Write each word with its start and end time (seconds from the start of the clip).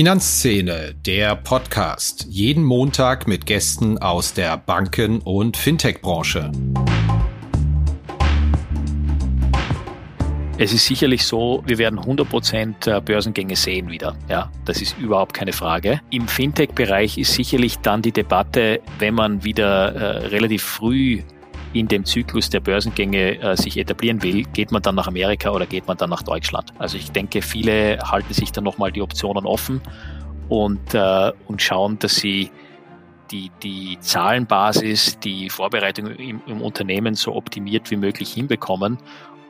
Finanzszene, 0.00 0.94
der 0.94 1.36
Podcast. 1.36 2.24
Jeden 2.30 2.64
Montag 2.64 3.28
mit 3.28 3.44
Gästen 3.44 3.98
aus 3.98 4.32
der 4.32 4.56
Banken- 4.56 5.18
und 5.18 5.58
Fintech-Branche. 5.58 6.50
Es 10.56 10.72
ist 10.72 10.86
sicherlich 10.86 11.26
so, 11.26 11.62
wir 11.66 11.76
werden 11.76 11.98
100% 12.00 12.90
äh, 12.90 13.02
Börsengänge 13.02 13.56
sehen 13.56 13.90
wieder. 13.90 14.16
Ja, 14.30 14.50
das 14.64 14.80
ist 14.80 14.96
überhaupt 14.98 15.34
keine 15.34 15.52
Frage. 15.52 16.00
Im 16.08 16.28
Fintech-Bereich 16.28 17.18
ist 17.18 17.34
sicherlich 17.34 17.76
dann 17.80 18.00
die 18.00 18.12
Debatte, 18.12 18.80
wenn 19.00 19.12
man 19.12 19.44
wieder 19.44 19.94
äh, 19.94 20.26
relativ 20.28 20.62
früh 20.62 21.20
in 21.72 21.88
dem 21.88 22.04
Zyklus 22.04 22.50
der 22.50 22.60
Börsengänge 22.60 23.40
äh, 23.40 23.56
sich 23.56 23.76
etablieren 23.76 24.22
will, 24.22 24.44
geht 24.44 24.72
man 24.72 24.82
dann 24.82 24.94
nach 24.94 25.06
Amerika 25.06 25.50
oder 25.50 25.66
geht 25.66 25.86
man 25.86 25.96
dann 25.96 26.10
nach 26.10 26.22
Deutschland? 26.22 26.72
Also 26.78 26.96
ich 26.96 27.12
denke, 27.12 27.42
viele 27.42 27.98
halten 28.00 28.34
sich 28.34 28.52
dann 28.52 28.64
nochmal 28.64 28.92
die 28.92 29.02
Optionen 29.02 29.46
offen 29.46 29.80
und, 30.48 30.94
äh, 30.94 31.32
und 31.46 31.62
schauen, 31.62 31.98
dass 31.98 32.16
sie 32.16 32.50
die, 33.30 33.50
die 33.62 33.98
Zahlenbasis, 34.00 35.20
die 35.20 35.48
Vorbereitung 35.50 36.08
im, 36.08 36.42
im 36.46 36.60
Unternehmen 36.60 37.14
so 37.14 37.34
optimiert 37.34 37.90
wie 37.90 37.96
möglich 37.96 38.32
hinbekommen. 38.32 38.98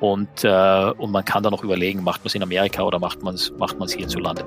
Und, 0.00 0.44
äh, 0.44 0.92
und 0.96 1.10
man 1.10 1.24
kann 1.24 1.42
dann 1.42 1.52
noch 1.52 1.64
überlegen, 1.64 2.02
macht 2.02 2.20
man 2.22 2.26
es 2.26 2.34
in 2.34 2.42
Amerika 2.42 2.82
oder 2.82 2.98
macht 2.98 3.22
man 3.22 3.34
es 3.34 3.52
macht 3.58 3.78
man's 3.78 3.92
hierzulande. 3.92 4.44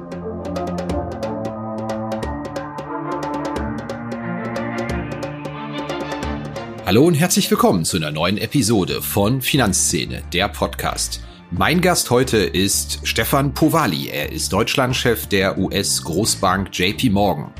Hallo 6.85 7.05
und 7.05 7.13
herzlich 7.13 7.49
willkommen 7.49 7.85
zu 7.85 7.95
einer 7.95 8.11
neuen 8.11 8.37
Episode 8.37 9.01
von 9.01 9.41
Finanzszene, 9.41 10.21
der 10.33 10.49
Podcast. 10.49 11.21
Mein 11.49 11.79
Gast 11.79 12.09
heute 12.09 12.39
ist 12.39 12.99
Stefan 13.07 13.53
Povali. 13.53 14.09
Er 14.09 14.33
ist 14.33 14.51
Deutschlandchef 14.51 15.27
der 15.27 15.57
US-Großbank 15.57 16.77
JP 16.77 17.11
Morgan. 17.11 17.53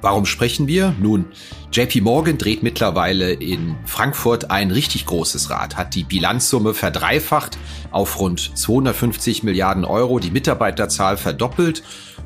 Warum 0.00 0.26
sprechen 0.26 0.68
wir? 0.68 0.94
Nun, 1.00 1.26
JP 1.72 2.02
Morgan 2.02 2.38
dreht 2.38 2.62
mittlerweile 2.62 3.32
in 3.32 3.74
Frankfurt 3.84 4.52
ein 4.52 4.70
richtig 4.70 5.06
großes 5.06 5.50
Rad, 5.50 5.76
hat 5.76 5.96
die 5.96 6.04
Bilanzsumme 6.04 6.72
verdreifacht 6.72 7.58
auf 7.90 8.20
rund 8.20 8.56
250 8.56 9.42
Milliarden 9.42 9.84
Euro, 9.84 10.20
die 10.20 10.30
Mitarbeiterzahl 10.30 11.16
verdoppelt, 11.16 11.82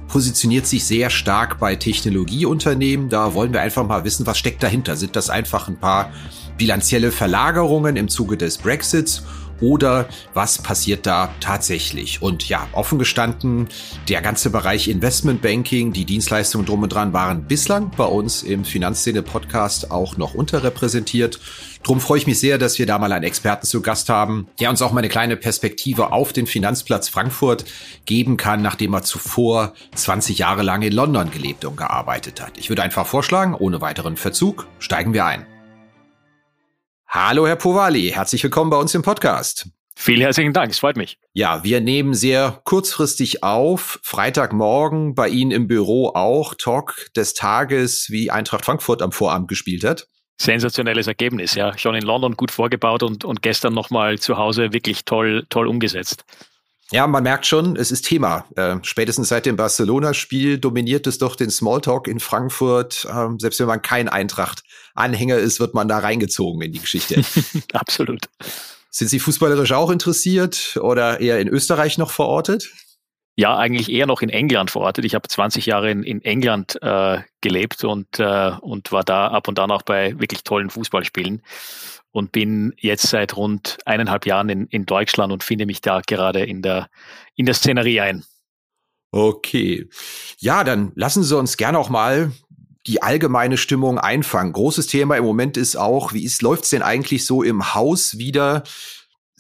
positioniert 0.06 0.67
sich 0.67 0.84
sehr 0.84 1.08
stark 1.08 1.58
bei 1.58 1.77
Technologieunternehmen. 1.77 3.08
Da 3.08 3.33
wollen 3.33 3.55
wir 3.55 3.62
einfach 3.62 3.86
mal 3.86 4.05
wissen, 4.05 4.27
was 4.27 4.36
steckt 4.36 4.62
dahinter. 4.62 4.97
Sind 4.97 5.17
das 5.17 5.30
einfach 5.30 5.69
ein 5.69 5.78
paar 5.78 6.12
bilanzielle 6.56 7.12
Verlagerungen 7.12 7.97
im 7.97 8.08
Zuge 8.08 8.36
des 8.36 8.58
Brexits 8.58 9.22
oder 9.62 10.08
was 10.34 10.58
passiert 10.58 11.06
da 11.06 11.33
tatsächlich? 11.41 12.20
Und 12.20 12.48
ja, 12.48 12.67
offen 12.72 12.98
gestanden, 12.98 13.69
der 14.08 14.20
ganze 14.20 14.50
Bereich 14.50 14.89
Investmentbanking, 14.89 15.92
die 15.92 16.05
Dienstleistungen 16.05 16.67
drum 16.67 16.83
und 16.83 16.92
dran 16.92 17.12
waren 17.12 17.47
bislang 17.47 17.92
bei 17.97 18.05
uns 18.05 18.42
im 18.42 18.64
Finanzszene-Podcast 18.64 19.91
auch 19.92 20.17
noch 20.17 20.34
unterrepräsentiert. 20.34 21.39
Drum 21.84 22.00
freue 22.00 22.19
ich 22.19 22.27
mich 22.27 22.41
sehr, 22.41 22.58
dass 22.58 22.78
wir 22.78 22.86
da 22.86 22.98
mal 22.98 23.12
einen 23.12 23.25
Experten 23.25 23.67
zu 23.67 23.83
Gast 23.83 24.08
haben, 24.08 24.48
der 24.61 24.70
uns 24.70 24.83
auch 24.83 24.92
mal 24.92 24.98
eine 24.98 25.08
kleine 25.08 25.36
Perspektive 25.36 26.12
auf 26.12 26.33
den 26.33 26.47
Finanzplatz 26.47 27.08
Frankfurt 27.08 27.64
geben 28.05 28.36
kann, 28.36 28.62
nachdem 28.62 28.95
er 28.95 29.03
zuvor 29.03 29.75
20 29.95 30.39
Jahre 30.39 30.62
lang 30.62 30.83
in 30.83 30.92
London 30.92 31.30
gelebt 31.30 31.64
und 31.64 31.77
gearbeitet 31.77 32.41
hat. 32.41 32.58
Ich 32.58 32.69
würde 32.69 32.83
einfach 32.83 33.06
vorschlagen, 33.06 33.55
ohne 33.55 33.80
weiteren 33.80 34.17
Verzug, 34.17 34.67
steigen 34.80 35.14
wir 35.14 35.25
ein. 35.25 35.52
Hallo, 37.14 37.46
Herr 37.46 37.56
Povali, 37.56 38.08
herzlich 38.08 38.42
willkommen 38.42 38.70
bei 38.70 38.78
uns 38.78 38.94
im 38.94 39.02
Podcast. 39.02 39.68
Vielen 39.94 40.22
herzlichen 40.22 40.55
Dank, 40.55 40.72
es 40.72 40.78
freut 40.78 40.96
mich. 40.96 41.18
Ja, 41.34 41.62
wir 41.62 41.82
nehmen 41.82 42.14
sehr 42.14 42.62
kurzfristig 42.64 43.45
auf. 43.45 44.00
Freitagmorgen 44.02 45.14
bei 45.14 45.28
Ihnen 45.28 45.51
im 45.51 45.68
Büro 45.68 46.08
auch 46.14 46.55
Talk 46.55 47.11
des 47.14 47.34
Tages, 47.34 48.06
wie 48.08 48.30
Eintracht 48.30 48.64
Frankfurt 48.64 49.02
am 49.02 49.12
Vorabend 49.12 49.48
gespielt 49.48 49.84
hat. 49.84 50.06
Sensationelles 50.40 51.06
Ergebnis, 51.06 51.55
ja. 51.55 51.77
Schon 51.77 51.95
in 51.95 52.02
London 52.02 52.34
gut 52.34 52.51
vorgebaut 52.51 53.02
und, 53.02 53.27
und 53.27 53.42
gestern 53.42 53.74
nochmal 53.74 54.18
zu 54.18 54.39
Hause 54.39 54.72
wirklich 54.72 55.05
toll, 55.05 55.45
toll 55.51 55.67
umgesetzt. 55.67 56.24
Ja, 56.92 57.07
man 57.07 57.23
merkt 57.23 57.47
schon, 57.47 57.77
es 57.77 57.91
ist 57.91 58.03
Thema. 58.03 58.45
Äh, 58.55 58.77
spätestens 58.83 59.29
seit 59.29 59.47
dem 59.47 59.57
Barcelona-Spiel 59.57 60.58
dominiert 60.58 61.07
es 61.07 61.17
doch 61.17 61.36
den 61.36 61.48
Smalltalk 61.48 62.07
in 62.07 62.20
Frankfurt. 62.20 63.08
Ähm, 63.11 63.39
selbst 63.41 63.58
wenn 63.61 63.67
man 63.67 63.80
kein 63.80 64.11
Eintracht-Anhänger 64.11 65.39
ist, 65.39 65.58
wird 65.58 65.73
man 65.73 65.89
da 65.89 66.01
reingezogen 66.01 66.61
in 66.61 66.73
die 66.73 66.81
Geschichte. 66.81 67.23
Absolut. 67.73 68.29
Sind 68.91 69.08
Sie 69.08 69.20
fußballerisch 69.20 69.73
auch 69.73 69.91
interessiert 69.91 70.79
oder 70.83 71.19
eher 71.19 71.41
in 71.41 71.48
Österreich 71.48 71.97
noch 71.97 72.11
verortet? 72.11 72.70
Ja, 73.36 73.57
eigentlich 73.57 73.91
eher 73.91 74.07
noch 74.07 74.20
in 74.20 74.29
England 74.29 74.70
verortet. 74.70 75.07
Ich 75.07 75.14
habe 75.14 75.27
20 75.27 75.64
Jahre 75.64 75.91
in, 75.91 76.02
in 76.02 76.23
England 76.23 76.79
äh, 76.83 77.20
gelebt 77.41 77.83
und, 77.85 78.20
äh, 78.20 78.52
und 78.61 78.92
war 78.92 79.02
da 79.02 79.29
ab 79.29 79.48
und 79.48 79.58
an 79.58 79.70
auch 79.70 79.81
bei 79.81 80.20
wirklich 80.20 80.45
tollen 80.45 80.69
Fußballspielen 80.69 81.42
und 82.12 82.30
bin 82.30 82.74
jetzt 82.78 83.08
seit 83.08 83.36
rund 83.36 83.78
eineinhalb 83.84 84.27
Jahren 84.27 84.48
in, 84.48 84.67
in 84.67 84.86
Deutschland 84.86 85.33
und 85.33 85.42
finde 85.42 85.67
mich 85.67 85.80
da 85.80 86.00
gerade 86.06 86.45
in 86.45 86.62
der, 86.62 86.89
in 87.34 87.46
der 87.46 87.55
Szenerie 87.55 88.00
ein. 88.00 88.24
Okay. 89.11 89.89
Ja, 90.39 90.64
dann 90.64 90.92
lassen 90.95 91.22
Sie 91.22 91.36
uns 91.36 91.56
gerne 91.56 91.78
auch 91.78 91.90
mal 91.90 92.33
die 92.86 93.02
allgemeine 93.02 93.56
Stimmung 93.56 93.98
einfangen. 93.98 94.52
Großes 94.52 94.86
Thema 94.86 95.17
im 95.17 95.24
Moment 95.24 95.56
ist 95.56 95.77
auch, 95.77 96.12
wie 96.12 96.24
ist, 96.24 96.42
läuft's 96.42 96.70
denn 96.70 96.83
eigentlich 96.83 97.24
so 97.27 97.42
im 97.42 97.74
Haus 97.74 98.18
wieder? 98.18 98.64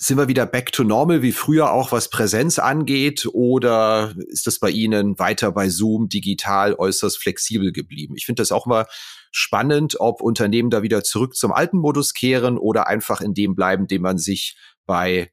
Sind 0.02 0.18
wir 0.18 0.26
wieder 0.26 0.46
back 0.46 0.72
to 0.72 0.82
normal 0.82 1.22
wie 1.22 1.30
früher 1.30 1.70
auch, 1.70 1.92
was 1.92 2.10
Präsenz 2.10 2.58
angeht? 2.58 3.24
Oder 3.32 4.12
ist 4.26 4.48
das 4.48 4.58
bei 4.58 4.68
Ihnen 4.68 5.16
weiter 5.20 5.52
bei 5.52 5.68
Zoom 5.68 6.08
digital 6.08 6.74
äußerst 6.74 7.22
flexibel 7.22 7.70
geblieben? 7.70 8.14
Ich 8.16 8.26
finde 8.26 8.42
das 8.42 8.50
auch 8.50 8.66
mal 8.66 8.86
spannend, 9.30 10.00
ob 10.00 10.20
Unternehmen 10.20 10.70
da 10.70 10.82
wieder 10.82 11.04
zurück 11.04 11.36
zum 11.36 11.52
alten 11.52 11.78
Modus 11.78 12.14
kehren 12.14 12.58
oder 12.58 12.88
einfach 12.88 13.20
in 13.20 13.32
dem 13.32 13.54
bleiben, 13.54 13.86
dem 13.86 14.02
man 14.02 14.18
sich 14.18 14.56
bei 14.86 15.30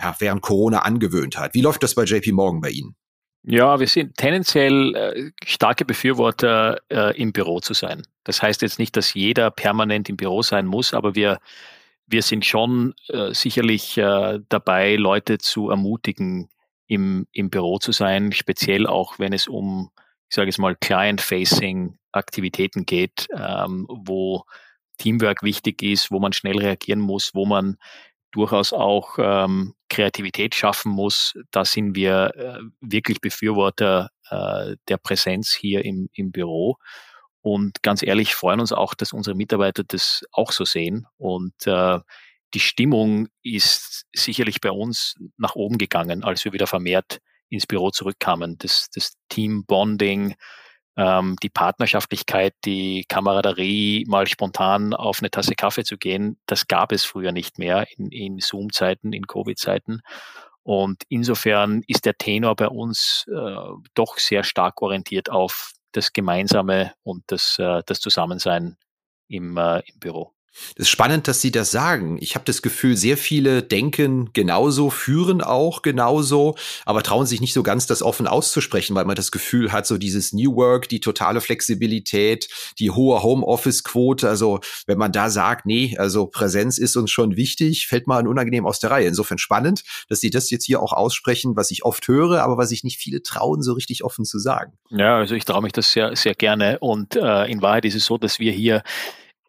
ja, 0.00 0.16
während 0.18 0.42
Corona 0.42 0.80
angewöhnt 0.80 1.38
hat. 1.38 1.54
Wie 1.54 1.60
läuft 1.60 1.84
das 1.84 1.94
bei 1.94 2.02
JP 2.02 2.32
Morgan 2.32 2.60
bei 2.60 2.70
Ihnen? 2.70 2.96
Ja, 3.44 3.78
wir 3.78 3.86
sind 3.86 4.16
tendenziell 4.16 4.96
äh, 4.96 5.30
starke 5.44 5.84
Befürworter, 5.84 6.78
äh, 6.88 7.16
im 7.16 7.32
Büro 7.32 7.60
zu 7.60 7.72
sein. 7.72 8.02
Das 8.24 8.42
heißt 8.42 8.62
jetzt 8.62 8.80
nicht, 8.80 8.96
dass 8.96 9.14
jeder 9.14 9.52
permanent 9.52 10.08
im 10.08 10.16
Büro 10.16 10.42
sein 10.42 10.66
muss, 10.66 10.92
aber 10.92 11.14
wir, 11.14 11.38
wir 12.12 12.22
sind 12.22 12.44
schon 12.44 12.94
äh, 13.08 13.32
sicherlich 13.34 13.98
äh, 13.98 14.38
dabei, 14.48 14.96
Leute 14.96 15.38
zu 15.38 15.70
ermutigen, 15.70 16.48
im, 16.86 17.26
im 17.32 17.48
Büro 17.48 17.78
zu 17.78 17.90
sein, 17.92 18.32
speziell 18.32 18.86
auch 18.86 19.18
wenn 19.18 19.32
es 19.32 19.48
um, 19.48 19.90
ich 20.28 20.36
sage 20.36 20.50
es 20.50 20.58
mal, 20.58 20.76
Client-Facing 20.76 21.98
Aktivitäten 22.12 22.84
geht, 22.84 23.28
ähm, 23.34 23.86
wo 23.88 24.44
Teamwork 24.98 25.42
wichtig 25.42 25.82
ist, 25.82 26.10
wo 26.10 26.20
man 26.20 26.34
schnell 26.34 26.58
reagieren 26.58 27.00
muss, 27.00 27.30
wo 27.32 27.46
man 27.46 27.78
durchaus 28.30 28.74
auch 28.74 29.16
ähm, 29.18 29.74
Kreativität 29.88 30.54
schaffen 30.54 30.92
muss. 30.92 31.34
Da 31.50 31.64
sind 31.64 31.96
wir 31.96 32.32
äh, 32.36 32.60
wirklich 32.80 33.20
Befürworter 33.22 34.10
äh, 34.30 34.76
der 34.88 34.98
Präsenz 34.98 35.52
hier 35.54 35.84
im, 35.84 36.08
im 36.12 36.30
Büro. 36.30 36.76
Und 37.42 37.82
ganz 37.82 38.02
ehrlich 38.02 38.34
freuen 38.34 38.60
uns 38.60 38.72
auch, 38.72 38.94
dass 38.94 39.12
unsere 39.12 39.36
Mitarbeiter 39.36 39.82
das 39.84 40.24
auch 40.30 40.52
so 40.52 40.64
sehen. 40.64 41.06
Und 41.18 41.66
äh, 41.66 41.98
die 42.54 42.60
Stimmung 42.60 43.28
ist 43.42 44.06
sicherlich 44.14 44.60
bei 44.60 44.70
uns 44.70 45.16
nach 45.36 45.56
oben 45.56 45.76
gegangen, 45.76 46.22
als 46.22 46.44
wir 46.44 46.52
wieder 46.52 46.66
vermehrt 46.66 47.18
ins 47.48 47.66
Büro 47.66 47.90
zurückkamen. 47.90 48.56
Das, 48.58 48.88
das 48.94 49.14
Team-Bonding, 49.28 50.34
ähm, 50.96 51.36
die 51.42 51.50
Partnerschaftlichkeit, 51.50 52.54
die 52.64 53.04
Kameraderie, 53.08 54.04
mal 54.06 54.26
spontan 54.28 54.94
auf 54.94 55.20
eine 55.20 55.30
Tasse 55.30 55.54
Kaffee 55.54 55.84
zu 55.84 55.98
gehen, 55.98 56.38
das 56.46 56.68
gab 56.68 56.92
es 56.92 57.04
früher 57.04 57.32
nicht 57.32 57.58
mehr 57.58 57.86
in, 57.96 58.10
in 58.10 58.38
Zoom-Zeiten, 58.38 59.12
in 59.12 59.26
Covid-Zeiten. 59.26 60.02
Und 60.62 61.02
insofern 61.08 61.82
ist 61.88 62.04
der 62.04 62.16
Tenor 62.16 62.54
bei 62.54 62.68
uns 62.68 63.26
äh, 63.28 63.56
doch 63.94 64.18
sehr 64.18 64.44
stark 64.44 64.80
orientiert 64.80 65.28
auf 65.28 65.72
das 65.92 66.12
Gemeinsame 66.12 66.94
und 67.02 67.24
das, 67.28 67.58
äh, 67.58 67.82
das 67.86 68.00
Zusammensein 68.00 68.76
im, 69.28 69.56
äh, 69.56 69.80
im 69.80 69.98
Büro. 70.00 70.32
Das 70.76 70.86
ist 70.86 70.90
spannend, 70.90 71.28
dass 71.28 71.40
Sie 71.40 71.50
das 71.50 71.70
sagen. 71.70 72.18
Ich 72.20 72.34
habe 72.34 72.44
das 72.44 72.62
Gefühl, 72.62 72.96
sehr 72.96 73.16
viele 73.16 73.62
denken 73.62 74.30
genauso, 74.32 74.90
führen 74.90 75.40
auch 75.40 75.82
genauso, 75.82 76.56
aber 76.84 77.02
trauen 77.02 77.26
sich 77.26 77.40
nicht 77.40 77.54
so 77.54 77.62
ganz, 77.62 77.86
das 77.86 78.02
offen 78.02 78.26
auszusprechen, 78.26 78.94
weil 78.94 79.04
man 79.04 79.16
das 79.16 79.32
Gefühl 79.32 79.72
hat, 79.72 79.86
so 79.86 79.98
dieses 79.98 80.32
New 80.32 80.54
Work, 80.56 80.88
die 80.88 81.00
totale 81.00 81.40
Flexibilität, 81.40 82.48
die 82.78 82.90
hohe 82.90 83.22
Homeoffice-Quote. 83.22 84.28
Also 84.28 84.60
wenn 84.86 84.98
man 84.98 85.12
da 85.12 85.30
sagt, 85.30 85.66
nee, 85.66 85.96
also 85.98 86.26
Präsenz 86.26 86.78
ist 86.78 86.96
uns 86.96 87.10
schon 87.10 87.36
wichtig, 87.36 87.86
fällt 87.86 88.06
man 88.06 88.26
unangenehm 88.26 88.66
aus 88.66 88.78
der 88.78 88.90
Reihe. 88.90 89.08
Insofern 89.08 89.38
spannend, 89.38 89.84
dass 90.08 90.20
Sie 90.20 90.30
das 90.30 90.50
jetzt 90.50 90.64
hier 90.64 90.82
auch 90.82 90.92
aussprechen, 90.92 91.56
was 91.56 91.70
ich 91.70 91.84
oft 91.84 92.06
höre, 92.08 92.42
aber 92.42 92.58
was 92.58 92.68
sich 92.68 92.84
nicht 92.84 92.98
viele 92.98 93.22
trauen, 93.22 93.62
so 93.62 93.72
richtig 93.72 94.04
offen 94.04 94.24
zu 94.24 94.38
sagen. 94.38 94.72
Ja, 94.90 95.16
also 95.16 95.34
ich 95.34 95.44
traue 95.44 95.62
mich 95.62 95.72
das 95.72 95.92
sehr, 95.92 96.14
sehr 96.16 96.34
gerne. 96.34 96.78
Und 96.80 97.16
äh, 97.16 97.46
in 97.46 97.62
Wahrheit 97.62 97.84
ist 97.84 97.94
es 97.94 98.04
so, 98.04 98.18
dass 98.18 98.38
wir 98.38 98.52
hier 98.52 98.82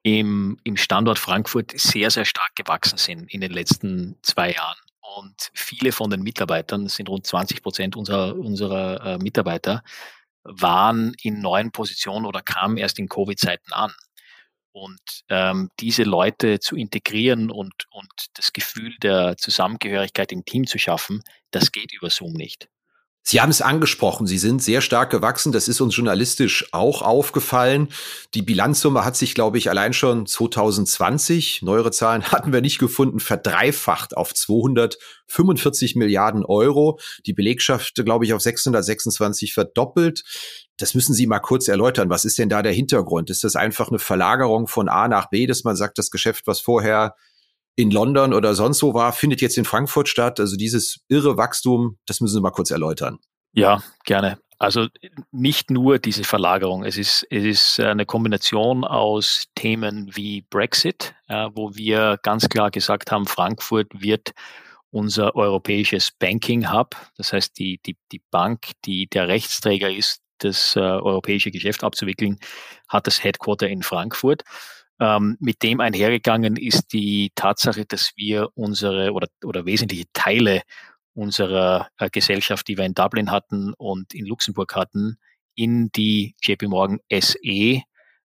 im, 0.04 0.60
im 0.64 0.78
Standort 0.78 1.18
Frankfurt 1.18 1.72
sehr, 1.76 2.12
sehr 2.12 2.26
stark 2.26 2.56
gewachsen 2.56 2.98
sind 2.98 3.34
in 3.34 3.42
den 3.42 3.52
letzten 3.52 4.18
zwei 4.22 4.52
Jahren. 4.52 4.78
Und 5.18 5.52
viele 5.54 5.92
von 5.92 6.10
den 6.10 6.22
Mitarbeitern, 6.22 6.88
sind 6.90 7.10
rund 7.10 7.26
20 7.26 7.62
Prozent 7.64 7.96
unserer, 7.96 8.36
unserer 8.36 9.06
äh, 9.06 9.18
Mitarbeiter, 9.18 9.84
waren 10.44 11.14
in 11.22 11.42
neuen 11.42 11.72
Positionen 11.72 12.26
oder 12.26 12.42
kamen 12.42 12.78
erst 12.78 13.00
in 13.00 13.08
Covid-Zeiten 13.08 13.72
an. 13.72 13.94
Und 14.74 15.00
ähm, 15.30 15.70
diese 15.80 16.04
Leute 16.04 16.60
zu 16.60 16.76
integrieren 16.76 17.52
und, 17.52 17.74
und 17.92 18.12
das 18.34 18.52
Gefühl 18.54 18.96
der 19.02 19.38
Zusammengehörigkeit 19.38 20.32
im 20.32 20.46
Team 20.46 20.66
zu 20.66 20.80
schaffen, 20.80 21.24
das 21.52 21.72
geht 21.72 21.94
über 21.94 22.10
Zoom 22.10 22.34
nicht. 22.34 22.68
Sie 23.26 23.40
haben 23.40 23.52
es 23.52 23.62
angesprochen, 23.62 24.28
Sie 24.28 24.38
sind 24.38 24.62
sehr 24.62 24.82
stark 24.82 25.10
gewachsen. 25.10 25.54
Das 25.54 25.70
ist 25.70 25.80
uns 25.80 25.96
journalistisch 25.96 26.68
auch 26.74 27.02
aufgefallen. 27.02 27.88
Die 28.34 28.42
Bilanzsumme 28.42 29.06
hat 29.06 29.16
sich, 29.16 29.34
glaube 29.34 29.58
ich, 29.58 29.70
allein 29.70 29.94
schon 29.94 30.26
2020, 30.26 31.62
neuere 31.62 31.92
Zahlen 31.92 32.24
hatten 32.32 32.52
wir 32.52 32.60
nicht 32.60 32.80
gefunden, 32.80 33.22
verdreifacht 33.22 34.18
auf 34.18 34.34
245 34.34 35.96
Milliarden 35.96 36.44
Euro. 36.44 37.00
Die 37.26 37.34
Belegschaft, 37.34 37.96
glaube 38.04 38.26
ich, 38.26 38.34
auf 38.34 38.42
626 38.42 39.54
verdoppelt. 39.54 40.26
Das 40.76 40.94
müssen 40.94 41.14
Sie 41.14 41.26
mal 41.26 41.40
kurz 41.40 41.70
erläutern. 41.70 42.10
Was 42.10 42.26
ist 42.26 42.38
denn 42.38 42.50
da 42.50 42.62
der 42.62 42.74
Hintergrund? 42.74 43.30
Ist 43.30 43.46
das 43.46 43.56
einfach 43.56 43.88
eine 43.88 44.00
Verlagerung 44.00 44.68
von 44.68 44.90
A 44.90 45.08
nach 45.08 45.30
B, 45.30 45.48
dass 45.48 45.64
man 45.64 45.78
sagt, 45.78 45.98
das 45.98 46.12
Geschäft, 46.12 46.46
was 46.46 46.60
vorher 46.60 47.16
in 47.76 47.92
London 47.92 48.34
oder 48.34 48.54
sonst 48.54 48.84
wo 48.84 48.94
war, 48.94 49.14
findet 49.14 49.42
jetzt 49.42 49.58
in 49.58 49.66
Frankfurt 49.66 50.08
statt. 50.08 50.40
Also 50.40 50.56
dieses 50.56 51.00
irre 51.08 51.38
Wachstum, 51.38 51.98
das 52.06 52.22
müssen 52.22 52.36
Sie 52.36 52.42
mal 52.42 52.52
kurz 52.52 52.72
erläutern. 52.72 53.20
Ja, 53.54 53.84
gerne. 54.06 54.40
Also 54.60 54.88
nicht 55.32 55.72
nur 55.72 56.00
diese 56.00 56.24
Verlagerung. 56.24 56.86
Es 56.86 56.98
ist, 56.98 57.28
es 57.30 57.44
ist 57.44 57.80
eine 57.80 58.06
Kombination 58.06 58.86
aus 58.86 59.46
Themen 59.56 60.16
wie 60.16 60.42
Brexit, 60.50 61.16
äh, 61.28 61.50
wo 61.54 61.76
wir 61.76 62.18
ganz 62.24 62.48
klar 62.48 62.72
gesagt 62.72 63.12
haben, 63.12 63.26
Frankfurt 63.26 63.88
wird 63.94 64.32
unser 64.90 65.36
europäisches 65.36 66.12
Banking 66.12 66.72
Hub. 66.72 66.96
Das 67.18 67.34
heißt, 67.34 67.58
die, 67.58 67.80
die, 67.86 67.98
die 68.12 68.22
Bank, 68.32 68.72
die 68.86 69.08
der 69.08 69.28
Rechtsträger 69.28 69.92
ist, 69.92 70.22
das 70.38 70.76
äh, 70.76 70.80
europäische 70.80 71.52
Geschäft 71.52 71.84
abzuwickeln, 71.84 72.40
hat 72.88 73.08
das 73.08 73.24
Headquarter 73.24 73.68
in 73.68 73.82
Frankfurt. 73.82 74.44
Ähm, 75.04 75.36
mit 75.42 75.64
dem 75.64 75.82
einhergegangen 75.82 76.56
ist 76.56 76.94
die 76.94 77.34
Tatsache, 77.36 77.86
dass 77.86 78.14
wir 78.16 78.48
unsere 78.56 79.12
oder, 79.12 79.28
oder 79.44 79.66
wesentliche 79.66 80.06
Teile 80.14 80.62
unserer 81.14 81.90
äh, 81.98 82.10
Gesellschaft, 82.10 82.70
die 82.70 82.78
wir 82.78 82.86
in 82.86 82.94
Dublin 82.94 83.30
hatten 83.30 83.74
und 83.74 84.14
in 84.14 84.26
Luxemburg 84.26 84.78
hatten, 84.78 85.18
in 85.56 85.92
die 85.92 86.36
JP 86.42 86.70
Morgan 86.70 87.00
SE 87.12 87.82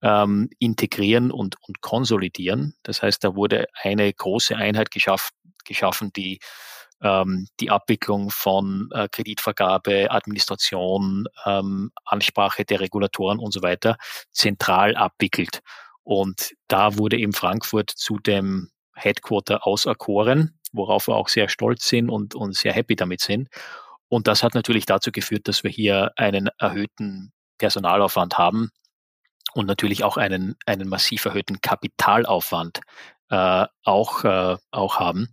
ähm, 0.03 0.49
integrieren 0.59 1.31
und, 1.31 1.55
und 1.67 1.81
konsolidieren. 1.81 2.75
Das 2.83 3.01
heißt, 3.01 3.23
da 3.23 3.35
wurde 3.35 3.65
eine 3.81 4.13
große 4.13 4.55
Einheit 4.55 4.91
geschaff, 4.91 5.31
geschaffen, 5.65 6.13
die 6.15 6.39
ähm, 7.01 7.47
die 7.59 7.71
Abwicklung 7.71 8.29
von 8.29 8.89
äh, 8.93 9.07
Kreditvergabe, 9.09 10.11
Administration, 10.11 11.25
ähm, 11.45 11.91
Ansprache 12.05 12.63
der 12.63 12.81
Regulatoren 12.81 13.39
und 13.39 13.53
so 13.53 13.63
weiter 13.63 13.97
zentral 14.31 14.95
abwickelt. 14.95 15.61
Und 16.09 16.55
da 16.67 16.97
wurde 16.97 17.19
eben 17.19 17.33
Frankfurt 17.33 17.91
zu 17.91 18.17
dem 18.17 18.71
Headquarter 18.95 19.67
auserkoren, 19.67 20.59
worauf 20.71 21.07
wir 21.07 21.15
auch 21.15 21.27
sehr 21.27 21.49
stolz 21.49 21.87
sind 21.87 22.09
und, 22.09 22.33
und 22.33 22.55
sehr 22.55 22.73
happy 22.73 22.95
damit 22.95 23.21
sind. 23.21 23.47
Und 24.07 24.25
das 24.25 24.41
hat 24.41 24.55
natürlich 24.55 24.87
dazu 24.87 25.11
geführt, 25.11 25.47
dass 25.47 25.63
wir 25.63 25.69
hier 25.69 26.11
einen 26.15 26.49
erhöhten 26.57 27.31
Personalaufwand 27.59 28.39
haben 28.39 28.71
und 29.53 29.67
natürlich 29.67 30.03
auch 30.03 30.17
einen, 30.17 30.55
einen 30.65 30.89
massiv 30.89 31.25
erhöhten 31.25 31.61
Kapitalaufwand 31.61 32.79
äh, 33.29 33.67
auch, 33.83 34.23
äh, 34.23 34.57
auch 34.71 34.99
haben. 34.99 35.31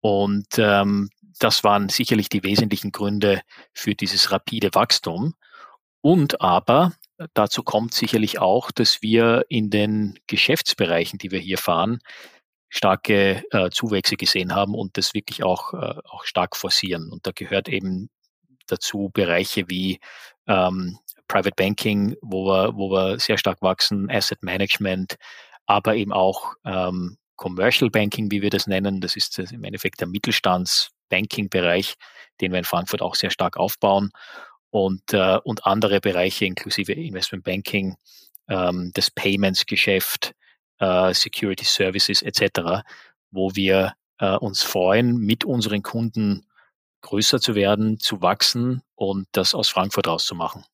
Und 0.00 0.58
ähm, 0.58 1.10
das 1.38 1.62
waren 1.62 1.88
sicherlich 1.88 2.28
die 2.28 2.42
wesentlichen 2.42 2.90
Gründe 2.90 3.42
für 3.72 3.94
dieses 3.94 4.32
rapide 4.32 4.70
Wachstum. 4.74 5.34
Und 6.00 6.40
aber 6.40 6.94
Dazu 7.34 7.62
kommt 7.62 7.92
sicherlich 7.92 8.38
auch, 8.38 8.70
dass 8.70 9.02
wir 9.02 9.44
in 9.48 9.68
den 9.70 10.18
Geschäftsbereichen, 10.26 11.18
die 11.18 11.30
wir 11.30 11.38
hier 11.38 11.58
fahren, 11.58 11.98
starke 12.70 13.42
äh, 13.50 13.70
Zuwächse 13.70 14.16
gesehen 14.16 14.54
haben 14.54 14.74
und 14.74 14.96
das 14.96 15.12
wirklich 15.12 15.42
auch, 15.42 15.74
äh, 15.74 16.00
auch 16.08 16.24
stark 16.24 16.56
forcieren. 16.56 17.10
Und 17.10 17.26
da 17.26 17.32
gehört 17.34 17.68
eben 17.68 18.08
dazu 18.68 19.10
Bereiche 19.12 19.68
wie 19.68 19.98
ähm, 20.46 20.98
Private 21.28 21.54
Banking, 21.56 22.16
wo 22.22 22.46
wir, 22.46 22.76
wo 22.76 22.90
wir 22.90 23.18
sehr 23.18 23.36
stark 23.36 23.60
wachsen, 23.60 24.10
Asset 24.10 24.42
Management, 24.42 25.16
aber 25.66 25.96
eben 25.96 26.12
auch 26.12 26.54
ähm, 26.64 27.18
Commercial 27.36 27.90
Banking, 27.90 28.30
wie 28.30 28.42
wir 28.42 28.50
das 28.50 28.66
nennen. 28.66 29.00
Das 29.00 29.16
ist 29.16 29.38
im 29.38 29.64
Endeffekt 29.64 30.00
der 30.00 30.08
Mittelstands-Banking-Bereich, 30.08 31.94
den 32.40 32.52
wir 32.52 32.58
in 32.58 32.64
Frankfurt 32.64 33.02
auch 33.02 33.14
sehr 33.14 33.30
stark 33.30 33.56
aufbauen 33.56 34.10
und, 34.70 35.12
äh, 35.12 35.38
und 35.44 35.66
andere 35.66 36.00
Bereiche 36.00 36.46
inklusive 36.46 36.92
Investment 36.92 37.44
Banking, 37.44 37.96
ähm, 38.48 38.90
das 38.94 39.10
Payments-Geschäft, 39.10 40.34
äh, 40.78 41.12
Security 41.14 41.64
Services 41.64 42.22
etc., 42.22 42.82
wo 43.30 43.54
wir 43.54 43.94
äh, 44.18 44.36
uns 44.36 44.62
freuen, 44.62 45.18
mit 45.18 45.44
unseren 45.44 45.82
Kunden 45.82 46.46
größer 47.02 47.40
zu 47.40 47.54
werden, 47.54 47.98
zu 47.98 48.22
wachsen 48.22 48.82
und 48.94 49.26
das 49.32 49.54
aus 49.54 49.68
Frankfurt 49.68 50.06
rauszumachen. 50.06 50.64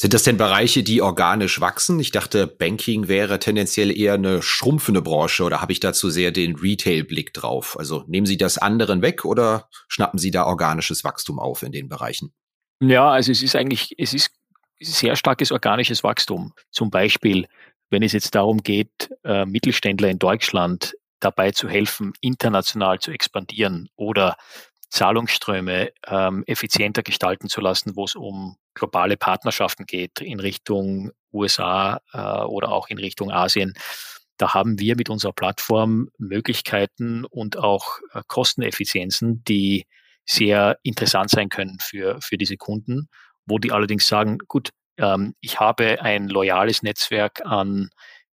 Sind 0.00 0.14
das 0.14 0.22
denn 0.22 0.36
Bereiche, 0.36 0.84
die 0.84 1.02
organisch 1.02 1.60
wachsen? 1.60 1.98
Ich 1.98 2.12
dachte, 2.12 2.46
Banking 2.46 3.08
wäre 3.08 3.40
tendenziell 3.40 3.90
eher 3.90 4.14
eine 4.14 4.42
schrumpfende 4.42 5.02
Branche 5.02 5.42
oder 5.42 5.60
habe 5.60 5.72
ich 5.72 5.80
dazu 5.80 6.08
sehr 6.08 6.30
den 6.30 6.54
Retail-Blick 6.54 7.34
drauf? 7.34 7.76
Also 7.76 8.04
nehmen 8.06 8.26
Sie 8.26 8.36
das 8.36 8.58
anderen 8.58 9.02
weg 9.02 9.24
oder 9.24 9.68
schnappen 9.88 10.20
Sie 10.20 10.30
da 10.30 10.46
organisches 10.46 11.02
Wachstum 11.02 11.40
auf 11.40 11.64
in 11.64 11.72
den 11.72 11.88
Bereichen? 11.88 12.32
Ja, 12.80 13.10
also 13.10 13.32
es 13.32 13.42
ist 13.42 13.56
eigentlich, 13.56 13.94
es 13.98 14.14
ist 14.14 14.30
sehr 14.80 15.16
starkes 15.16 15.50
organisches 15.50 16.04
Wachstum. 16.04 16.52
Zum 16.70 16.90
Beispiel, 16.90 17.46
wenn 17.90 18.02
es 18.02 18.12
jetzt 18.12 18.34
darum 18.34 18.62
geht, 18.62 19.10
äh, 19.24 19.44
Mittelständler 19.44 20.08
in 20.08 20.18
Deutschland 20.18 20.94
dabei 21.20 21.50
zu 21.50 21.68
helfen, 21.68 22.12
international 22.20 23.00
zu 23.00 23.10
expandieren 23.10 23.88
oder 23.96 24.36
Zahlungsströme 24.90 25.90
ähm, 26.06 26.44
effizienter 26.46 27.02
gestalten 27.02 27.48
zu 27.48 27.60
lassen, 27.60 27.96
wo 27.96 28.04
es 28.04 28.14
um 28.14 28.56
globale 28.74 29.16
Partnerschaften 29.16 29.84
geht 29.84 30.20
in 30.20 30.40
Richtung 30.40 31.10
USA 31.32 32.00
äh, 32.12 32.44
oder 32.44 32.72
auch 32.72 32.88
in 32.88 32.98
Richtung 32.98 33.30
Asien. 33.30 33.74
Da 34.38 34.54
haben 34.54 34.78
wir 34.78 34.96
mit 34.96 35.10
unserer 35.10 35.32
Plattform 35.32 36.08
Möglichkeiten 36.16 37.24
und 37.24 37.58
auch 37.58 37.98
äh, 38.12 38.22
Kosteneffizienzen, 38.28 39.42
die 39.44 39.86
sehr 40.28 40.78
interessant 40.82 41.30
sein 41.30 41.48
können 41.48 41.78
für, 41.80 42.20
für 42.20 42.36
diese 42.36 42.56
Kunden, 42.56 43.08
wo 43.46 43.58
die 43.58 43.72
allerdings 43.72 44.06
sagen, 44.06 44.38
gut, 44.46 44.70
ähm, 44.98 45.34
ich 45.40 45.58
habe 45.58 46.02
ein 46.02 46.28
loyales 46.28 46.82
Netzwerk 46.82 47.44
an 47.44 47.88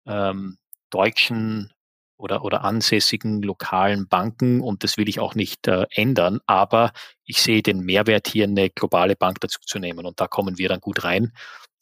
ähm, 0.06 0.58
deutschen 0.92 1.74
oder, 2.18 2.44
oder 2.44 2.64
ansässigen 2.64 3.42
lokalen 3.42 4.08
Banken 4.08 4.62
und 4.62 4.84
das 4.84 4.98
will 4.98 5.10
ich 5.10 5.20
auch 5.20 5.36
nicht 5.36 5.68
äh, 5.68 5.86
ändern, 5.90 6.40
aber 6.46 6.92
ich 7.26 7.42
sehe 7.42 7.64
den 7.64 7.80
Mehrwert 7.80 8.28
hier 8.28 8.44
eine 8.44 8.70
globale 8.70 9.16
Bank 9.16 9.40
dazu 9.40 9.60
zu 9.66 9.80
nehmen 9.80 10.06
und 10.06 10.20
da 10.20 10.28
kommen 10.28 10.58
wir 10.58 10.70
dann 10.70 10.82
gut 10.82 11.04
rein 11.04 11.32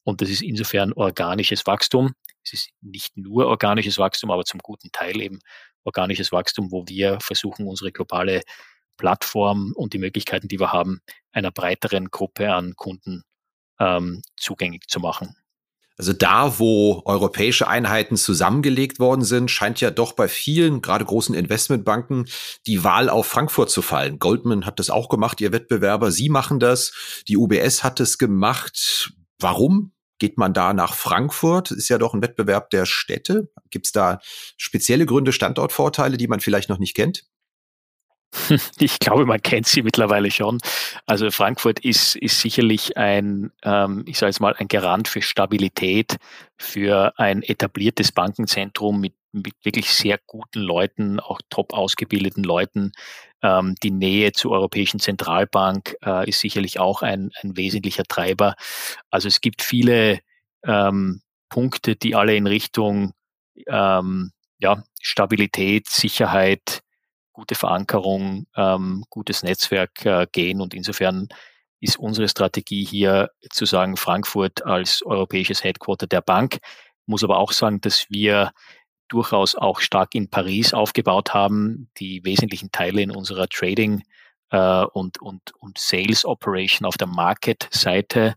und 0.04 0.22
das 0.22 0.30
ist 0.30 0.42
insofern 0.42 0.94
organisches 0.94 1.66
Wachstum. 1.66 2.14
Es 2.46 2.54
ist 2.54 2.70
nicht 2.80 3.18
nur 3.18 3.48
organisches 3.48 3.98
Wachstum, 3.98 4.32
aber 4.32 4.46
zum 4.46 4.62
guten 4.62 4.90
Teil 4.94 5.20
eben 5.20 5.40
organisches 5.84 6.32
Wachstum, 6.32 6.72
wo 6.72 6.86
wir 6.88 7.20
versuchen, 7.20 7.68
unsere 7.68 7.92
globale 7.92 8.44
Plattform 8.98 9.74
und 9.76 9.94
die 9.94 10.00
Möglichkeiten, 10.00 10.48
die 10.48 10.60
wir 10.60 10.74
haben, 10.74 11.02
einer 11.32 11.52
breiteren 11.52 12.10
Gruppe 12.10 12.54
an 12.54 12.76
Kunden 12.76 13.24
ähm, 13.80 14.22
zugänglich 14.36 14.88
zu 14.88 15.00
machen. 15.00 15.36
Also 15.98 16.14
da, 16.14 16.60
wo 16.60 17.02
europäische 17.06 17.68
Einheiten 17.68 18.18
zusammengelegt 18.18 19.00
worden 19.00 19.24
sind, 19.24 19.50
scheint 19.50 19.82
ja 19.82 19.90
doch 19.90 20.14
bei 20.14 20.28
vielen, 20.28 20.82
gerade 20.84 21.04
großen 21.04 21.34
Investmentbanken, 21.34 22.28
die 22.68 22.84
Wahl 22.84 23.10
auf 23.10 23.26
Frankfurt 23.26 23.72
zu 23.72 23.82
fallen. 23.82 24.20
Goldman 24.20 24.66
hat 24.68 24.78
das 24.78 24.92
auch 24.92 25.10
gemacht, 25.10 25.42
ihr 25.42 25.52
Wettbewerber. 25.52 26.12
Sie 26.12 26.30
machen 26.30 26.60
das. 26.60 27.24
Die 27.28 27.36
UBS 27.36 27.84
hat 27.84 28.00
es 28.00 28.20
gemacht. 28.20 29.12
Warum? 29.40 29.92
Geht 30.20 30.38
man 30.38 30.54
da 30.54 30.74
nach 30.74 30.94
Frankfurt? 30.94 31.72
Ist 31.72 31.90
ja 31.90 31.98
doch 31.98 32.14
ein 32.14 32.22
Wettbewerb 32.22 32.70
der 32.70 32.86
Städte. 32.86 33.50
Gibt 33.72 33.88
es 33.88 33.92
da 33.92 34.20
spezielle 34.56 35.08
Gründe, 35.08 35.32
Standortvorteile, 35.32 36.18
die 36.18 36.28
man 36.28 36.42
vielleicht 36.42 36.70
noch 36.70 36.80
nicht 36.80 36.96
kennt? 36.96 37.26
Ich 38.80 39.00
glaube, 39.00 39.26
man 39.26 39.42
kennt 39.42 39.68
sie 39.68 39.82
mittlerweile 39.82 40.32
schon. 40.32 40.60
Also 41.06 41.32
Frankfurt 41.32 41.80
ist, 41.80 42.16
ist 42.16 42.40
sicherlich 42.42 42.98
ein, 42.98 43.52
ähm, 43.64 44.04
ich 44.06 44.18
sage 44.18 44.30
jetzt 44.30 44.40
mal, 44.40 44.56
ein 44.58 44.68
Garant 44.68 45.08
für 45.08 45.22
Stabilität, 45.22 46.18
für 46.58 47.14
ein 47.18 47.44
etabliertes 47.44 48.12
Bankenzentrum 48.12 49.00
mit, 49.00 49.14
mit 49.32 49.54
wirklich 49.64 49.92
sehr 49.94 50.20
guten 50.26 50.60
Leuten, 50.60 51.20
auch 51.20 51.42
top 51.50 51.74
ausgebildeten 51.74 52.44
Leuten. 52.44 52.92
Ähm, 53.42 53.76
die 53.84 53.92
Nähe 53.92 54.32
zur 54.32 54.52
Europäischen 54.52 55.00
Zentralbank 55.00 55.96
äh, 56.06 56.28
ist 56.28 56.40
sicherlich 56.40 56.80
auch 56.80 57.02
ein, 57.02 57.32
ein 57.42 57.56
wesentlicher 57.56 58.04
Treiber. 58.04 58.56
Also 59.12 59.28
es 59.28 59.42
gibt 59.42 59.62
viele 59.62 60.20
ähm, 60.64 61.22
Punkte, 61.50 61.96
die 61.96 62.16
alle 62.16 62.36
in 62.36 62.48
Richtung 62.48 63.14
ähm, 63.68 64.32
ja, 64.60 64.84
Stabilität, 65.02 65.88
Sicherheit, 65.88 66.82
gute 67.38 67.54
Verankerung, 67.54 68.48
ähm, 68.56 69.06
gutes 69.12 69.44
Netzwerk 69.44 70.04
äh, 70.08 70.26
gehen 70.32 70.60
und 70.60 70.74
insofern 70.74 71.28
ist 71.80 72.00
unsere 72.00 72.28
Strategie 72.28 72.84
hier 72.84 73.30
zu 73.52 73.66
sagen, 73.66 73.96
Frankfurt 73.96 74.66
als 74.66 75.04
europäisches 75.06 75.64
Headquarter 75.64 76.08
der 76.08 76.22
Bank. 76.22 76.58
Muss 77.06 77.24
aber 77.24 77.38
auch 77.38 77.52
sagen, 77.52 77.80
dass 77.80 78.08
wir 78.10 78.52
durchaus 79.08 79.54
auch 79.54 79.82
stark 79.82 80.16
in 80.16 80.32
Paris 80.32 80.74
aufgebaut 80.74 81.36
haben. 81.36 81.92
Die 82.00 82.26
wesentlichen 82.26 82.72
Teile 82.72 83.04
in 83.04 83.12
unserer 83.12 83.48
Trading 83.48 84.02
äh, 84.50 84.86
und, 84.86 85.22
und, 85.22 85.54
und 85.60 85.78
Sales 85.78 86.26
Operation 86.26 86.88
auf 86.88 86.98
der 86.98 87.08
Market-Seite 87.08 88.34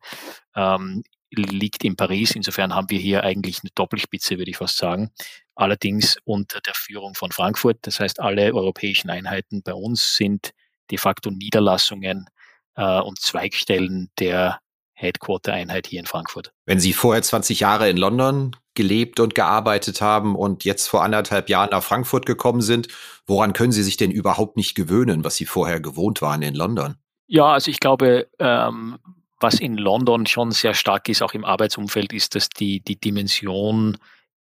ähm, 0.54 1.04
liegt 1.30 1.85
in 1.85 1.97
Paris. 1.97 2.33
Insofern 2.33 2.75
haben 2.75 2.90
wir 2.90 2.99
hier 2.99 3.25
eigentlich 3.25 3.61
eine 3.62 3.71
Doppelspitze, 3.75 4.37
würde 4.37 4.50
ich 4.50 4.59
fast 4.59 4.76
sagen. 4.76 5.11
Allerdings 5.60 6.16
unter 6.24 6.60
der 6.62 6.72
Führung 6.74 7.14
von 7.14 7.32
Frankfurt. 7.32 7.76
Das 7.82 8.00
heißt, 8.00 8.18
alle 8.18 8.54
europäischen 8.54 9.10
Einheiten 9.10 9.62
bei 9.62 9.74
uns 9.74 10.16
sind 10.16 10.52
de 10.90 10.96
facto 10.96 11.30
Niederlassungen 11.30 12.30
äh, 12.76 13.00
und 13.00 13.20
Zweigstellen 13.20 14.10
der 14.18 14.60
Headquarter-Einheit 14.94 15.86
hier 15.86 16.00
in 16.00 16.06
Frankfurt. 16.06 16.52
Wenn 16.64 16.80
Sie 16.80 16.94
vorher 16.94 17.22
20 17.22 17.60
Jahre 17.60 17.90
in 17.90 17.98
London 17.98 18.56
gelebt 18.72 19.20
und 19.20 19.34
gearbeitet 19.34 20.00
haben 20.00 20.34
und 20.34 20.64
jetzt 20.64 20.86
vor 20.86 21.04
anderthalb 21.04 21.50
Jahren 21.50 21.68
nach 21.72 21.82
Frankfurt 21.82 22.24
gekommen 22.24 22.62
sind, 22.62 22.88
woran 23.26 23.52
können 23.52 23.72
Sie 23.72 23.82
sich 23.82 23.98
denn 23.98 24.10
überhaupt 24.10 24.56
nicht 24.56 24.74
gewöhnen, 24.74 25.24
was 25.24 25.36
Sie 25.36 25.44
vorher 25.44 25.78
gewohnt 25.78 26.22
waren 26.22 26.40
in 26.40 26.54
London? 26.54 26.96
Ja, 27.26 27.52
also 27.52 27.70
ich 27.70 27.80
glaube, 27.80 28.28
ähm, 28.38 28.96
was 29.38 29.60
in 29.60 29.76
London 29.76 30.24
schon 30.24 30.52
sehr 30.52 30.72
stark 30.72 31.10
ist, 31.10 31.20
auch 31.20 31.34
im 31.34 31.44
Arbeitsumfeld, 31.44 32.14
ist, 32.14 32.34
dass 32.34 32.48
die, 32.48 32.80
die 32.80 32.98
Dimension 32.98 33.98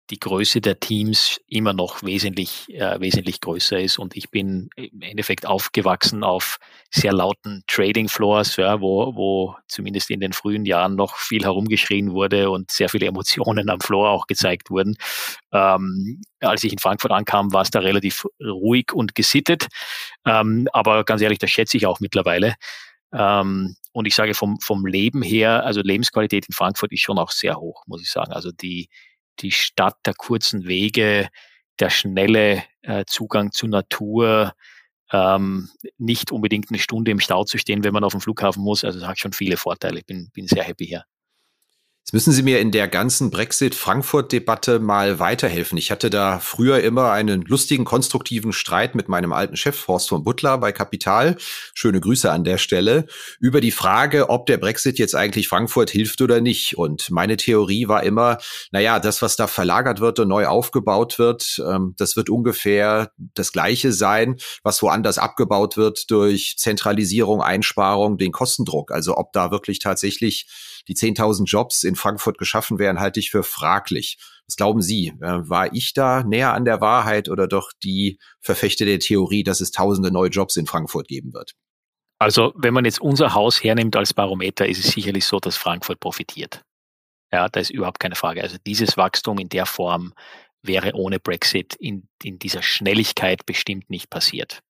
die 0.09 0.19
Größe 0.19 0.59
der 0.61 0.79
Teams 0.79 1.39
immer 1.47 1.73
noch 1.73 2.01
wesentlich, 2.03 2.67
äh, 2.73 2.99
wesentlich 2.99 3.41
größer 3.41 3.79
ist. 3.79 3.99
Und 3.99 4.15
ich 4.15 4.31
bin 4.31 4.69
im 4.75 5.01
Endeffekt 5.01 5.45
aufgewachsen 5.45 6.23
auf 6.23 6.57
sehr 6.89 7.13
lauten 7.13 7.63
Trading 7.67 8.09
Floors, 8.09 8.55
ja, 8.55 8.81
wo, 8.81 9.15
wo 9.15 9.55
zumindest 9.67 10.09
in 10.09 10.19
den 10.19 10.33
frühen 10.33 10.65
Jahren 10.65 10.95
noch 10.95 11.15
viel 11.17 11.43
herumgeschrien 11.43 12.11
wurde 12.11 12.49
und 12.49 12.71
sehr 12.71 12.89
viele 12.89 13.05
Emotionen 13.05 13.69
am 13.69 13.79
Floor 13.79 14.09
auch 14.09 14.25
gezeigt 14.25 14.71
wurden. 14.71 14.95
Ähm, 15.51 16.21
als 16.39 16.63
ich 16.63 16.73
in 16.73 16.79
Frankfurt 16.79 17.11
ankam, 17.11 17.53
war 17.53 17.61
es 17.61 17.69
da 17.69 17.79
relativ 17.79 18.25
ruhig 18.41 18.91
und 18.93 19.13
gesittet. 19.13 19.67
Ähm, 20.25 20.67
aber 20.73 21.03
ganz 21.03 21.21
ehrlich, 21.21 21.39
das 21.39 21.51
schätze 21.51 21.77
ich 21.77 21.85
auch 21.85 21.99
mittlerweile. 21.99 22.55
Ähm, 23.13 23.75
und 23.91 24.05
ich 24.05 24.15
sage 24.15 24.33
vom, 24.33 24.59
vom 24.59 24.85
Leben 24.85 25.21
her, 25.21 25.65
also 25.65 25.81
Lebensqualität 25.81 26.47
in 26.47 26.53
Frankfurt 26.53 26.91
ist 26.91 27.01
schon 27.01 27.17
auch 27.17 27.31
sehr 27.31 27.57
hoch, 27.57 27.83
muss 27.87 28.01
ich 28.01 28.09
sagen. 28.09 28.31
Also 28.31 28.51
die, 28.51 28.87
die 29.41 29.51
Stadt 29.51 29.97
der 30.05 30.13
kurzen 30.13 30.67
Wege, 30.67 31.29
der 31.79 31.89
schnelle 31.89 32.63
äh, 32.81 33.05
Zugang 33.05 33.51
zur 33.51 33.69
Natur, 33.69 34.53
ähm, 35.11 35.69
nicht 35.97 36.31
unbedingt 36.31 36.69
eine 36.69 36.79
Stunde 36.79 37.11
im 37.11 37.19
Stau 37.19 37.43
zu 37.43 37.57
stehen, 37.57 37.83
wenn 37.83 37.93
man 37.93 38.03
auf 38.03 38.11
dem 38.11 38.21
Flughafen 38.21 38.63
muss. 38.63 38.83
Also 38.83 38.99
das 38.99 39.07
hat 39.07 39.19
schon 39.19 39.33
viele 39.33 39.57
Vorteile. 39.57 39.99
Ich 39.99 40.05
bin, 40.05 40.29
bin 40.33 40.47
sehr 40.47 40.63
happy 40.63 40.85
hier. 40.85 41.05
Jetzt 42.09 42.13
müssen 42.13 42.33
Sie 42.33 42.41
mir 42.41 42.59
in 42.59 42.71
der 42.71 42.87
ganzen 42.87 43.29
Brexit-Frankfurt-Debatte 43.29 44.79
mal 44.79 45.19
weiterhelfen. 45.19 45.77
Ich 45.77 45.91
hatte 45.91 46.09
da 46.09 46.39
früher 46.39 46.81
immer 46.81 47.11
einen 47.11 47.43
lustigen, 47.43 47.85
konstruktiven 47.85 48.51
Streit 48.51 48.95
mit 48.95 49.09
meinem 49.09 49.31
alten 49.31 49.55
Chef 49.55 49.87
Horst 49.87 50.09
von 50.09 50.23
Butler 50.23 50.57
bei 50.57 50.71
Kapital. 50.71 51.37
Schöne 51.75 52.01
Grüße 52.01 52.31
an 52.31 52.43
der 52.43 52.57
Stelle. 52.57 53.05
Über 53.39 53.61
die 53.61 53.69
Frage, 53.69 54.31
ob 54.31 54.47
der 54.47 54.57
Brexit 54.57 54.97
jetzt 54.97 55.13
eigentlich 55.13 55.47
Frankfurt 55.47 55.91
hilft 55.91 56.19
oder 56.21 56.41
nicht. 56.41 56.79
Und 56.79 57.11
meine 57.11 57.37
Theorie 57.37 57.87
war 57.87 58.01
immer, 58.01 58.39
naja, 58.71 58.99
das, 58.99 59.21
was 59.21 59.35
da 59.35 59.45
verlagert 59.45 59.99
wird 59.99 60.17
und 60.17 60.29
neu 60.29 60.47
aufgebaut 60.47 61.19
wird, 61.19 61.61
ähm, 61.63 61.93
das 61.97 62.15
wird 62.15 62.31
ungefähr 62.31 63.11
das 63.35 63.51
Gleiche 63.51 63.91
sein, 63.91 64.37
was 64.63 64.81
woanders 64.81 65.19
abgebaut 65.19 65.77
wird 65.77 66.09
durch 66.09 66.55
Zentralisierung, 66.57 67.43
Einsparung, 67.43 68.17
den 68.17 68.31
Kostendruck. 68.31 68.91
Also 68.91 69.15
ob 69.15 69.31
da 69.31 69.51
wirklich 69.51 69.77
tatsächlich 69.77 70.47
die 70.89 70.95
10.000 70.95 71.45
Jobs 71.45 71.83
in 71.83 71.95
Frankfurt 71.99 72.37
geschaffen 72.37 72.79
werden, 72.79 72.99
halte 72.99 73.19
ich 73.19 73.31
für 73.31 73.43
fraglich. 73.43 74.17
Was 74.47 74.55
glauben 74.55 74.81
Sie? 74.81 75.13
Äh, 75.21 75.49
war 75.49 75.73
ich 75.73 75.93
da 75.93 76.23
näher 76.23 76.53
an 76.53 76.65
der 76.65 76.81
Wahrheit 76.81 77.29
oder 77.29 77.47
doch 77.47 77.71
die 77.83 78.19
Verfechter 78.41 78.85
der 78.85 78.99
Theorie, 78.99 79.43
dass 79.43 79.61
es 79.61 79.71
tausende 79.71 80.11
neue 80.11 80.29
Jobs 80.29 80.55
in 80.55 80.65
Frankfurt 80.65 81.07
geben 81.07 81.33
wird? 81.33 81.53
Also, 82.17 82.53
wenn 82.55 82.73
man 82.73 82.85
jetzt 82.85 82.99
unser 82.99 83.33
Haus 83.33 83.63
hernimmt 83.63 83.95
als 83.95 84.13
Barometer, 84.13 84.67
ist 84.67 84.83
es 84.83 84.91
sicherlich 84.91 85.25
so, 85.25 85.39
dass 85.39 85.55
Frankfurt 85.55 85.99
profitiert. 85.99 86.63
Ja, 87.31 87.47
da 87.47 87.59
ist 87.59 87.69
überhaupt 87.69 87.99
keine 87.99 88.15
Frage. 88.15 88.41
Also 88.41 88.57
dieses 88.65 88.97
Wachstum 88.97 89.37
in 89.37 89.49
der 89.49 89.65
Form 89.65 90.13
wäre 90.61 90.93
ohne 90.93 91.19
Brexit 91.19 91.75
in, 91.75 92.09
in 92.23 92.39
dieser 92.39 92.61
Schnelligkeit 92.61 93.45
bestimmt 93.45 93.89
nicht 93.89 94.09
passiert. 94.09 94.61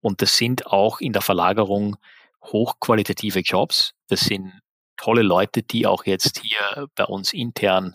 Und 0.00 0.22
das 0.22 0.36
sind 0.36 0.66
auch 0.66 1.00
in 1.00 1.12
der 1.12 1.22
Verlagerung 1.22 1.96
hochqualitative 2.42 3.40
Jobs. 3.40 3.92
Das 4.08 4.20
sind 4.20 4.52
tolle 4.96 5.22
Leute, 5.22 5.62
die 5.62 5.86
auch 5.86 6.04
jetzt 6.04 6.40
hier 6.40 6.88
bei 6.94 7.04
uns 7.04 7.32
intern 7.32 7.92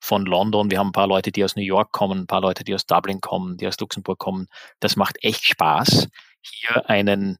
von 0.00 0.26
London, 0.26 0.70
wir 0.70 0.78
haben 0.78 0.88
ein 0.88 0.92
paar 0.92 1.06
Leute, 1.06 1.30
die 1.30 1.44
aus 1.44 1.54
New 1.54 1.62
York 1.62 1.92
kommen, 1.92 2.22
ein 2.22 2.26
paar 2.26 2.40
Leute, 2.40 2.64
die 2.64 2.74
aus 2.74 2.86
Dublin 2.86 3.20
kommen, 3.20 3.56
die 3.56 3.68
aus 3.68 3.78
Luxemburg 3.78 4.18
kommen. 4.18 4.48
Das 4.80 4.96
macht 4.96 5.22
echt 5.22 5.46
Spaß, 5.46 6.08
hier 6.40 6.90
einen 6.90 7.38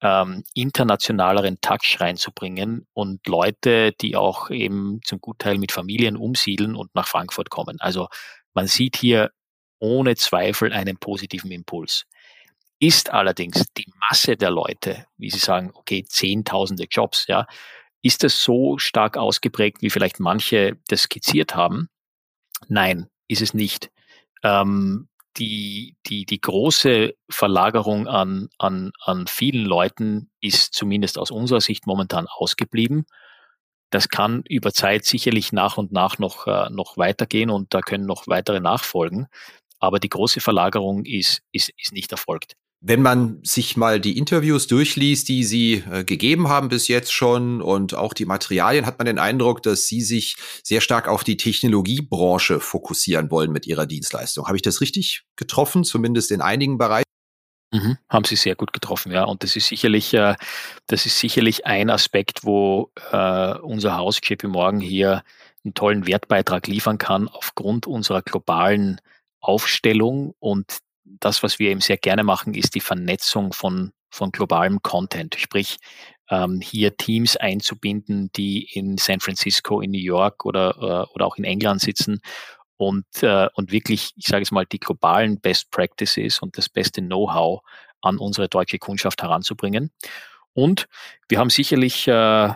ähm, 0.00 0.44
internationaleren 0.54 1.60
Touch 1.60 1.96
reinzubringen 1.98 2.86
und 2.92 3.26
Leute, 3.26 3.92
die 3.92 4.14
auch 4.14 4.50
eben 4.50 5.00
zum 5.04 5.20
Gutteil 5.20 5.58
mit 5.58 5.72
Familien 5.72 6.16
umsiedeln 6.16 6.76
und 6.76 6.94
nach 6.94 7.08
Frankfurt 7.08 7.50
kommen. 7.50 7.80
Also 7.80 8.08
man 8.52 8.68
sieht 8.68 8.96
hier 8.96 9.32
ohne 9.78 10.14
Zweifel 10.14 10.72
einen 10.72 10.98
positiven 10.98 11.50
Impuls. 11.50 12.04
Ist 12.78 13.10
allerdings 13.10 13.64
die 13.76 13.90
Masse 14.08 14.36
der 14.36 14.50
Leute, 14.50 15.06
wie 15.16 15.30
Sie 15.30 15.38
sagen, 15.38 15.70
okay, 15.74 16.04
zehntausende 16.06 16.84
Jobs, 16.90 17.26
ja, 17.26 17.46
ist 18.04 18.22
es 18.22 18.44
so 18.44 18.76
stark 18.78 19.16
ausgeprägt, 19.16 19.80
wie 19.80 19.88
vielleicht 19.88 20.20
manche 20.20 20.76
das 20.88 21.04
skizziert 21.04 21.56
haben? 21.56 21.88
Nein, 22.68 23.08
ist 23.28 23.40
es 23.40 23.54
nicht. 23.54 23.90
Ähm, 24.42 25.08
die, 25.38 25.96
die, 26.06 26.26
die 26.26 26.40
große 26.40 27.14
Verlagerung 27.30 28.06
an, 28.06 28.50
an, 28.58 28.92
an 29.02 29.26
vielen 29.26 29.64
Leuten 29.64 30.30
ist 30.40 30.74
zumindest 30.74 31.18
aus 31.18 31.30
unserer 31.30 31.62
Sicht 31.62 31.86
momentan 31.86 32.26
ausgeblieben. 32.28 33.06
Das 33.88 34.10
kann 34.10 34.42
über 34.50 34.72
Zeit 34.72 35.06
sicherlich 35.06 35.52
nach 35.52 35.78
und 35.78 35.90
nach 35.90 36.18
noch, 36.18 36.46
äh, 36.46 36.68
noch 36.70 36.98
weitergehen 36.98 37.48
und 37.48 37.72
da 37.72 37.80
können 37.80 38.04
noch 38.04 38.26
weitere 38.26 38.60
nachfolgen. 38.60 39.28
Aber 39.78 39.98
die 39.98 40.10
große 40.10 40.40
Verlagerung 40.40 41.06
ist, 41.06 41.40
ist, 41.52 41.70
ist 41.78 41.92
nicht 41.92 42.12
erfolgt. 42.12 42.54
Wenn 42.86 43.00
man 43.00 43.40
sich 43.42 43.78
mal 43.78 43.98
die 43.98 44.18
Interviews 44.18 44.66
durchliest, 44.66 45.30
die 45.30 45.42
Sie 45.42 45.82
äh, 45.90 46.04
gegeben 46.04 46.48
haben 46.48 46.68
bis 46.68 46.86
jetzt 46.86 47.14
schon 47.14 47.62
und 47.62 47.94
auch 47.94 48.12
die 48.12 48.26
Materialien, 48.26 48.84
hat 48.84 48.98
man 48.98 49.06
den 49.06 49.18
Eindruck, 49.18 49.62
dass 49.62 49.86
Sie 49.86 50.02
sich 50.02 50.36
sehr 50.62 50.82
stark 50.82 51.08
auf 51.08 51.24
die 51.24 51.38
Technologiebranche 51.38 52.60
fokussieren 52.60 53.30
wollen 53.30 53.52
mit 53.52 53.66
Ihrer 53.66 53.86
Dienstleistung. 53.86 54.48
Habe 54.48 54.56
ich 54.56 54.62
das 54.62 54.82
richtig 54.82 55.22
getroffen, 55.36 55.84
zumindest 55.84 56.30
in 56.30 56.42
einigen 56.42 56.76
Bereichen? 56.76 57.08
Mhm, 57.72 57.96
haben 58.10 58.26
Sie 58.26 58.36
sehr 58.36 58.54
gut 58.54 58.74
getroffen, 58.74 59.12
ja. 59.12 59.24
Und 59.24 59.44
das 59.44 59.56
ist 59.56 59.68
sicherlich, 59.68 60.12
äh, 60.12 60.34
das 60.86 61.06
ist 61.06 61.18
sicherlich 61.18 61.64
ein 61.64 61.88
Aspekt, 61.88 62.44
wo 62.44 62.92
äh, 63.12 63.54
unser 63.60 63.96
Haus 63.96 64.20
JP 64.22 64.48
Morgan 64.48 64.80
hier 64.80 65.24
einen 65.64 65.72
tollen 65.72 66.06
Wertbeitrag 66.06 66.66
liefern 66.66 66.98
kann 66.98 67.28
aufgrund 67.28 67.86
unserer 67.86 68.20
globalen 68.20 69.00
Aufstellung 69.40 70.34
und 70.38 70.83
das, 71.04 71.42
was 71.42 71.58
wir 71.58 71.70
eben 71.70 71.80
sehr 71.80 71.96
gerne 71.96 72.24
machen, 72.24 72.54
ist 72.54 72.74
die 72.74 72.80
Vernetzung 72.80 73.52
von, 73.52 73.92
von 74.10 74.30
globalem 74.30 74.82
Content. 74.82 75.36
Sprich, 75.38 75.78
ähm, 76.30 76.60
hier 76.60 76.96
Teams 76.96 77.36
einzubinden, 77.36 78.30
die 78.32 78.68
in 78.72 78.96
San 78.96 79.20
Francisco, 79.20 79.80
in 79.80 79.90
New 79.90 79.98
York 79.98 80.44
oder, 80.44 80.76
äh, 80.76 81.14
oder 81.14 81.26
auch 81.26 81.36
in 81.36 81.44
England 81.44 81.80
sitzen 81.80 82.20
und, 82.76 83.06
äh, 83.22 83.48
und 83.54 83.72
wirklich, 83.72 84.12
ich 84.16 84.26
sage 84.26 84.42
es 84.42 84.50
mal, 84.50 84.66
die 84.66 84.80
globalen 84.80 85.40
Best 85.40 85.70
Practices 85.70 86.40
und 86.40 86.56
das 86.58 86.68
beste 86.68 87.02
Know-how 87.02 87.60
an 88.00 88.18
unsere 88.18 88.48
deutsche 88.48 88.78
Kundschaft 88.78 89.22
heranzubringen. 89.22 89.90
Und 90.52 90.86
wir 91.28 91.38
haben 91.38 91.50
sicherlich 91.50 92.06
äh, 92.08 92.46
äh, 92.46 92.54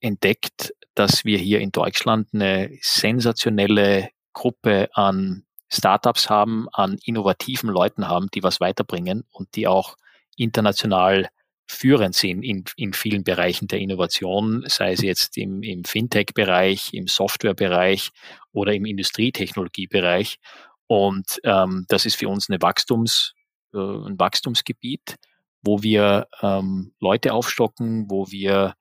entdeckt, 0.00 0.74
dass 0.94 1.24
wir 1.24 1.38
hier 1.38 1.60
in 1.60 1.72
Deutschland 1.72 2.28
eine 2.32 2.70
sensationelle 2.80 4.10
Gruppe 4.32 4.88
an 4.92 5.45
Startups 5.68 6.30
haben, 6.30 6.68
an 6.72 6.98
innovativen 7.04 7.70
Leuten 7.70 8.08
haben, 8.08 8.28
die 8.32 8.42
was 8.42 8.60
weiterbringen 8.60 9.24
und 9.30 9.54
die 9.56 9.66
auch 9.66 9.96
international 10.36 11.28
führend 11.68 12.14
sind 12.14 12.42
in, 12.42 12.64
in 12.76 12.92
vielen 12.92 13.24
Bereichen 13.24 13.66
der 13.66 13.80
Innovation, 13.80 14.64
sei 14.68 14.92
es 14.92 15.02
jetzt 15.02 15.36
im, 15.36 15.62
im 15.62 15.84
Fintech-Bereich, 15.84 16.94
im 16.94 17.08
Software-Bereich 17.08 18.10
oder 18.52 18.72
im 18.72 18.84
Industrietechnologie-Bereich. 18.84 20.38
Und 20.86 21.40
ähm, 21.42 21.84
das 21.88 22.06
ist 22.06 22.16
für 22.16 22.28
uns 22.28 22.48
eine 22.48 22.62
Wachstums, 22.62 23.34
äh, 23.74 23.78
ein 23.78 24.18
Wachstumsgebiet, 24.18 25.16
wo 25.62 25.82
wir 25.82 26.28
ähm, 26.40 26.92
Leute 27.00 27.32
aufstocken, 27.32 28.08
wo 28.08 28.30
wir 28.30 28.74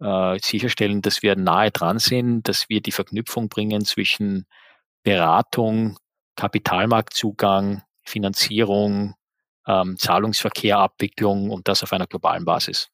äh, 0.00 0.38
sicherstellen, 0.40 1.02
dass 1.02 1.22
wir 1.22 1.36
nahe 1.36 1.70
dran 1.70 1.98
sind, 1.98 2.48
dass 2.48 2.70
wir 2.70 2.80
die 2.80 2.92
Verknüpfung 2.92 3.50
bringen 3.50 3.84
zwischen 3.84 4.46
Beratung, 5.02 5.98
Kapitalmarktzugang, 6.36 7.82
Finanzierung, 8.02 9.14
ähm, 9.66 9.96
Zahlungsverkehr, 9.98 10.78
Abwicklung 10.78 11.50
und 11.50 11.68
das 11.68 11.82
auf 11.82 11.92
einer 11.92 12.06
globalen 12.06 12.44
Basis. 12.44 12.88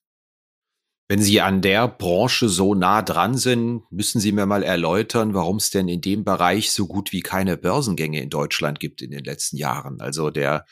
Wenn 1.09 1.21
Sie 1.21 1.41
an 1.41 1.61
der 1.61 1.89
Branche 1.89 2.49
so 2.49 2.77
nah 2.77 3.03
dran 3.03 3.37
sind, 3.37 3.83
müssen 3.91 4.21
Sie 4.21 4.31
mir 4.31 4.47
mal 4.47 4.63
erläutern, 4.63 5.35
warum 5.35 5.57
es 5.57 5.71
denn 5.71 5.89
in 5.89 6.01
dem 6.01 6.23
Bereich 6.23 6.71
so 6.71 6.87
gut 6.87 7.11
wie 7.11 7.21
keine 7.21 7.57
Börsengänge 7.57 8.23
in 8.23 8.31
Deutschland 8.31 8.79
gibt 8.79 9.03
in 9.03 9.11
den 9.11 9.25
letzten 9.25 9.57
Jahren. 9.57 10.01
Also 10.01 10.31
der 10.31 10.67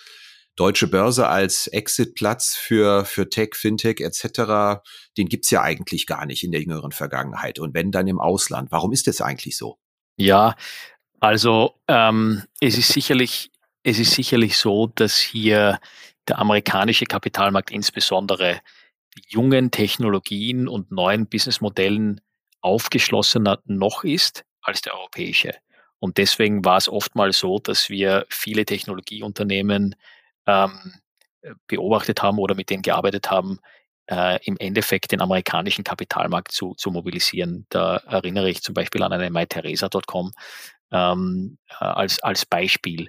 deutsche 0.54 0.86
Börse 0.86 1.26
als 1.26 1.66
Exitplatz 1.66 2.54
für, 2.54 3.04
für 3.04 3.28
Tech, 3.28 3.54
Fintech 3.54 3.98
etc., 3.98 4.80
den 5.16 5.28
gibt's 5.28 5.50
ja 5.50 5.62
eigentlich 5.62 6.06
gar 6.06 6.24
nicht 6.24 6.44
in 6.44 6.52
der 6.52 6.60
jüngeren 6.60 6.92
Vergangenheit. 6.92 7.58
Und 7.58 7.74
wenn 7.74 7.90
dann 7.90 8.06
im 8.06 8.20
Ausland. 8.20 8.70
Warum 8.70 8.92
ist 8.92 9.08
das 9.08 9.20
eigentlich 9.20 9.56
so? 9.56 9.78
Ja, 10.16 10.54
also 11.20 11.74
ähm, 11.88 12.42
es 12.60 12.78
ist 12.78 12.88
sicherlich, 12.88 13.50
es 13.82 13.98
ist 13.98 14.12
sicherlich 14.12 14.56
so, 14.56 14.86
dass 14.86 15.16
hier 15.18 15.78
der 16.28 16.38
amerikanische 16.38 17.06
Kapitalmarkt 17.06 17.70
insbesondere 17.70 18.60
jungen 19.28 19.70
Technologien 19.70 20.68
und 20.68 20.92
neuen 20.92 21.26
Businessmodellen 21.26 22.20
aufgeschlossener 22.60 23.60
noch 23.64 24.04
ist 24.04 24.44
als 24.62 24.82
der 24.82 24.94
europäische. 24.94 25.54
Und 26.00 26.18
deswegen 26.18 26.64
war 26.64 26.76
es 26.76 26.88
oftmals 26.88 27.38
so, 27.38 27.58
dass 27.58 27.88
wir 27.88 28.26
viele 28.28 28.64
Technologieunternehmen 28.64 29.96
ähm, 30.46 30.92
beobachtet 31.66 32.22
haben 32.22 32.38
oder 32.38 32.54
mit 32.54 32.70
denen 32.70 32.82
gearbeitet 32.82 33.30
haben, 33.30 33.58
äh, 34.06 34.38
im 34.44 34.56
Endeffekt 34.58 35.12
den 35.12 35.20
amerikanischen 35.20 35.84
Kapitalmarkt 35.84 36.52
zu, 36.52 36.74
zu 36.74 36.90
mobilisieren. 36.90 37.66
Da 37.68 37.96
erinnere 37.98 38.50
ich 38.50 38.62
zum 38.62 38.74
Beispiel 38.74 39.02
an 39.02 39.12
eine 39.12 39.30
MyTheresa.com 39.30 40.32
ähm, 40.92 41.58
äh, 41.80 41.84
als, 41.84 42.22
als 42.22 42.46
Beispiel. 42.46 43.08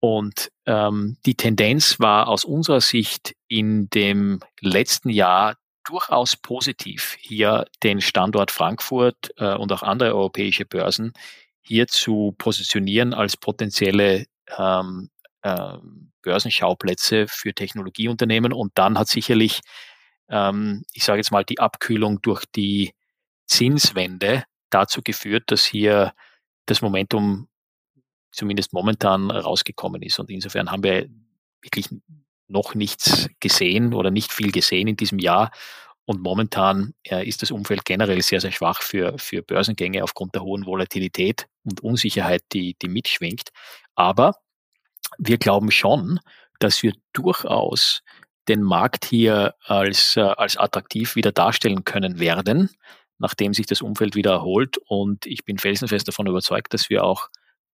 Und 0.00 0.50
ähm, 0.66 1.16
die 1.26 1.34
Tendenz 1.34 1.98
war 1.98 2.28
aus 2.28 2.44
unserer 2.44 2.80
Sicht 2.80 3.34
in 3.48 3.88
dem 3.90 4.40
letzten 4.60 5.10
Jahr 5.10 5.56
durchaus 5.84 6.36
positiv, 6.36 7.16
hier 7.18 7.64
den 7.82 8.00
Standort 8.00 8.50
Frankfurt 8.50 9.32
äh, 9.38 9.54
und 9.54 9.72
auch 9.72 9.82
andere 9.82 10.14
europäische 10.14 10.66
Börsen 10.66 11.12
hier 11.62 11.88
zu 11.88 12.34
positionieren 12.38 13.12
als 13.14 13.36
potenzielle 13.36 14.26
ähm, 14.56 15.10
äh, 15.42 15.78
Börsenschauplätze 16.22 17.26
für 17.28 17.54
Technologieunternehmen. 17.54 18.52
Und 18.52 18.72
dann 18.74 18.98
hat 18.98 19.08
sicherlich, 19.08 19.60
ähm, 20.28 20.84
ich 20.92 21.04
sage 21.04 21.18
jetzt 21.18 21.32
mal, 21.32 21.44
die 21.44 21.58
Abkühlung 21.58 22.22
durch 22.22 22.44
die 22.54 22.92
Zinswende 23.46 24.44
dazu 24.70 25.02
geführt, 25.02 25.44
dass 25.46 25.64
hier 25.64 26.12
das 26.68 26.82
Momentum 26.82 27.48
zumindest 28.30 28.72
momentan 28.72 29.30
rausgekommen 29.30 30.02
ist. 30.02 30.18
Und 30.18 30.30
insofern 30.30 30.70
haben 30.70 30.82
wir 30.82 31.08
wirklich 31.62 31.88
noch 32.46 32.74
nichts 32.74 33.28
gesehen 33.40 33.94
oder 33.94 34.10
nicht 34.10 34.32
viel 34.32 34.52
gesehen 34.52 34.88
in 34.88 34.96
diesem 34.96 35.18
Jahr. 35.18 35.50
Und 36.04 36.22
momentan 36.22 36.94
äh, 37.06 37.26
ist 37.26 37.42
das 37.42 37.50
Umfeld 37.50 37.84
generell 37.84 38.22
sehr, 38.22 38.40
sehr 38.40 38.52
schwach 38.52 38.82
für, 38.82 39.18
für 39.18 39.42
Börsengänge 39.42 40.02
aufgrund 40.02 40.34
der 40.34 40.42
hohen 40.42 40.64
Volatilität 40.64 41.46
und 41.64 41.82
Unsicherheit, 41.82 42.42
die, 42.52 42.76
die 42.80 42.88
mitschwingt. 42.88 43.50
Aber 43.94 44.34
wir 45.18 45.36
glauben 45.36 45.70
schon, 45.70 46.20
dass 46.60 46.82
wir 46.82 46.94
durchaus 47.12 48.02
den 48.48 48.62
Markt 48.62 49.04
hier 49.04 49.54
als, 49.64 50.16
äh, 50.16 50.20
als 50.20 50.56
attraktiv 50.56 51.14
wieder 51.16 51.32
darstellen 51.32 51.84
können 51.84 52.18
werden, 52.18 52.70
nachdem 53.18 53.54
sich 53.54 53.66
das 53.66 53.82
Umfeld 53.82 54.14
wieder 54.14 54.32
erholt. 54.32 54.78
Und 54.86 55.26
ich 55.26 55.44
bin 55.44 55.58
felsenfest 55.58 56.08
davon 56.08 56.26
überzeugt, 56.26 56.74
dass 56.74 56.90
wir 56.90 57.04
auch 57.04 57.28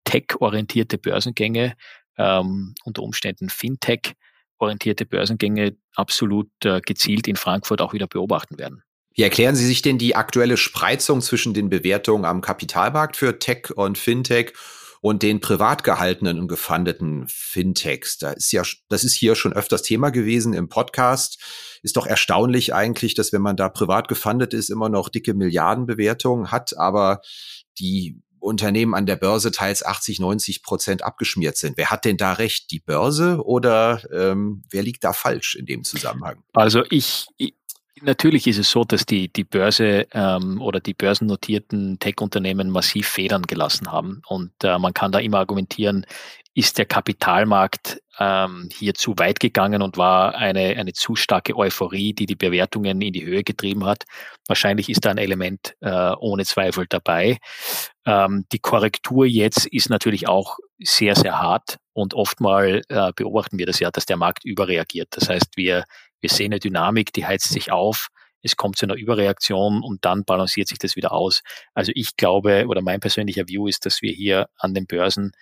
tech-orientierte 0.04 0.98
Börsengänge, 0.98 1.74
ähm, 2.18 2.74
unter 2.84 3.02
Umständen 3.02 3.48
Fintech-orientierte 3.48 5.06
Börsengänge 5.06 5.76
absolut 5.94 6.50
äh, 6.64 6.80
gezielt 6.80 7.26
in 7.28 7.36
Frankfurt 7.36 7.80
auch 7.80 7.92
wieder 7.92 8.06
beobachten 8.06 8.58
werden. 8.58 8.82
Wie 9.14 9.22
erklären 9.22 9.54
Sie 9.54 9.66
sich 9.66 9.80
denn 9.80 9.96
die 9.96 10.16
aktuelle 10.16 10.56
Spreizung 10.56 11.20
zwischen 11.20 11.54
den 11.54 11.70
Bewertungen 11.70 12.24
am 12.24 12.40
Kapitalmarkt 12.40 13.16
für 13.16 13.38
Tech 13.38 13.70
und 13.74 13.96
Fintech 13.96 14.52
und 15.04 15.22
den 15.22 15.38
privat 15.38 15.84
gehaltenen 15.84 16.38
und 16.40 16.48
gefundeten 16.48 17.26
Fintechs? 17.28 18.16
Da 18.16 18.30
ist 18.30 18.52
ja, 18.52 18.62
das 18.88 19.04
ist 19.04 19.12
hier 19.12 19.34
schon 19.34 19.52
öfters 19.52 19.82
Thema 19.82 20.08
gewesen 20.08 20.54
im 20.54 20.70
Podcast. 20.70 21.42
Ist 21.82 21.98
doch 21.98 22.06
erstaunlich 22.06 22.72
eigentlich, 22.72 23.14
dass 23.14 23.30
wenn 23.30 23.42
man 23.42 23.58
da 23.58 23.68
privat 23.68 24.08
gefundet 24.08 24.54
ist, 24.54 24.70
immer 24.70 24.88
noch 24.88 25.10
dicke 25.10 25.34
Milliardenbewertungen 25.34 26.50
hat, 26.50 26.78
aber 26.78 27.20
die 27.78 28.18
Unternehmen 28.38 28.94
an 28.94 29.04
der 29.04 29.16
Börse 29.16 29.52
teils 29.52 29.84
80, 29.84 30.20
90 30.20 30.62
Prozent 30.62 31.04
abgeschmiert 31.04 31.58
sind. 31.58 31.76
Wer 31.76 31.90
hat 31.90 32.06
denn 32.06 32.16
da 32.16 32.32
recht? 32.32 32.70
Die 32.70 32.80
Börse 32.80 33.44
oder 33.44 34.00
ähm, 34.10 34.62
wer 34.70 34.82
liegt 34.82 35.04
da 35.04 35.12
falsch 35.12 35.54
in 35.54 35.66
dem 35.66 35.84
Zusammenhang? 35.84 36.42
Also 36.54 36.82
ich, 36.88 37.26
ich 37.36 37.54
Natürlich 38.02 38.46
ist 38.48 38.58
es 38.58 38.70
so, 38.70 38.84
dass 38.84 39.06
die, 39.06 39.32
die 39.32 39.44
Börse 39.44 40.06
ähm, 40.12 40.60
oder 40.60 40.80
die 40.80 40.94
börsennotierten 40.94 41.98
Tech-Unternehmen 42.00 42.70
massiv 42.70 43.08
Federn 43.08 43.42
gelassen 43.42 43.92
haben. 43.92 44.20
Und 44.26 44.52
äh, 44.64 44.78
man 44.78 44.92
kann 44.92 45.12
da 45.12 45.20
immer 45.20 45.38
argumentieren, 45.38 46.04
ist 46.54 46.78
der 46.78 46.86
Kapitalmarkt 46.86 48.00
ähm, 48.18 48.68
hier 48.72 48.94
zu 48.94 49.18
weit 49.18 49.40
gegangen 49.40 49.82
und 49.82 49.96
war 49.96 50.36
eine, 50.36 50.76
eine 50.76 50.92
zu 50.92 51.16
starke 51.16 51.56
Euphorie, 51.56 52.14
die 52.14 52.26
die 52.26 52.36
Bewertungen 52.36 53.00
in 53.00 53.12
die 53.12 53.24
Höhe 53.24 53.42
getrieben 53.42 53.84
hat. 53.84 54.04
Wahrscheinlich 54.46 54.88
ist 54.88 55.04
da 55.04 55.10
ein 55.10 55.18
Element 55.18 55.74
äh, 55.80 56.12
ohne 56.18 56.44
Zweifel 56.44 56.86
dabei. 56.88 57.38
Ähm, 58.06 58.44
die 58.52 58.60
Korrektur 58.60 59.26
jetzt 59.26 59.66
ist 59.66 59.90
natürlich 59.90 60.28
auch 60.28 60.58
sehr, 60.78 61.16
sehr 61.16 61.40
hart 61.40 61.78
und 61.92 62.14
oftmal 62.14 62.82
äh, 62.88 63.12
beobachten 63.16 63.58
wir 63.58 63.66
das 63.66 63.80
ja, 63.80 63.90
dass 63.90 64.06
der 64.06 64.16
Markt 64.16 64.44
überreagiert. 64.44 65.08
Das 65.10 65.28
heißt, 65.28 65.56
wir, 65.56 65.84
wir 66.24 66.30
sehen 66.30 66.54
eine 66.54 66.58
Dynamik, 66.58 67.12
die 67.12 67.26
heizt 67.26 67.50
sich 67.50 67.70
auf, 67.70 68.08
es 68.40 68.56
kommt 68.56 68.78
zu 68.78 68.86
einer 68.86 68.94
Überreaktion 68.94 69.82
und 69.82 70.06
dann 70.06 70.24
balanciert 70.24 70.68
sich 70.68 70.78
das 70.78 70.96
wieder 70.96 71.12
aus. 71.12 71.42
Also 71.74 71.92
ich 71.94 72.16
glaube 72.16 72.64
oder 72.66 72.80
mein 72.80 72.98
persönlicher 72.98 73.46
View 73.46 73.68
ist, 73.68 73.84
dass 73.84 74.00
wir 74.00 74.10
hier 74.10 74.48
an 74.56 74.72
den 74.72 74.86
Börsen 74.86 75.32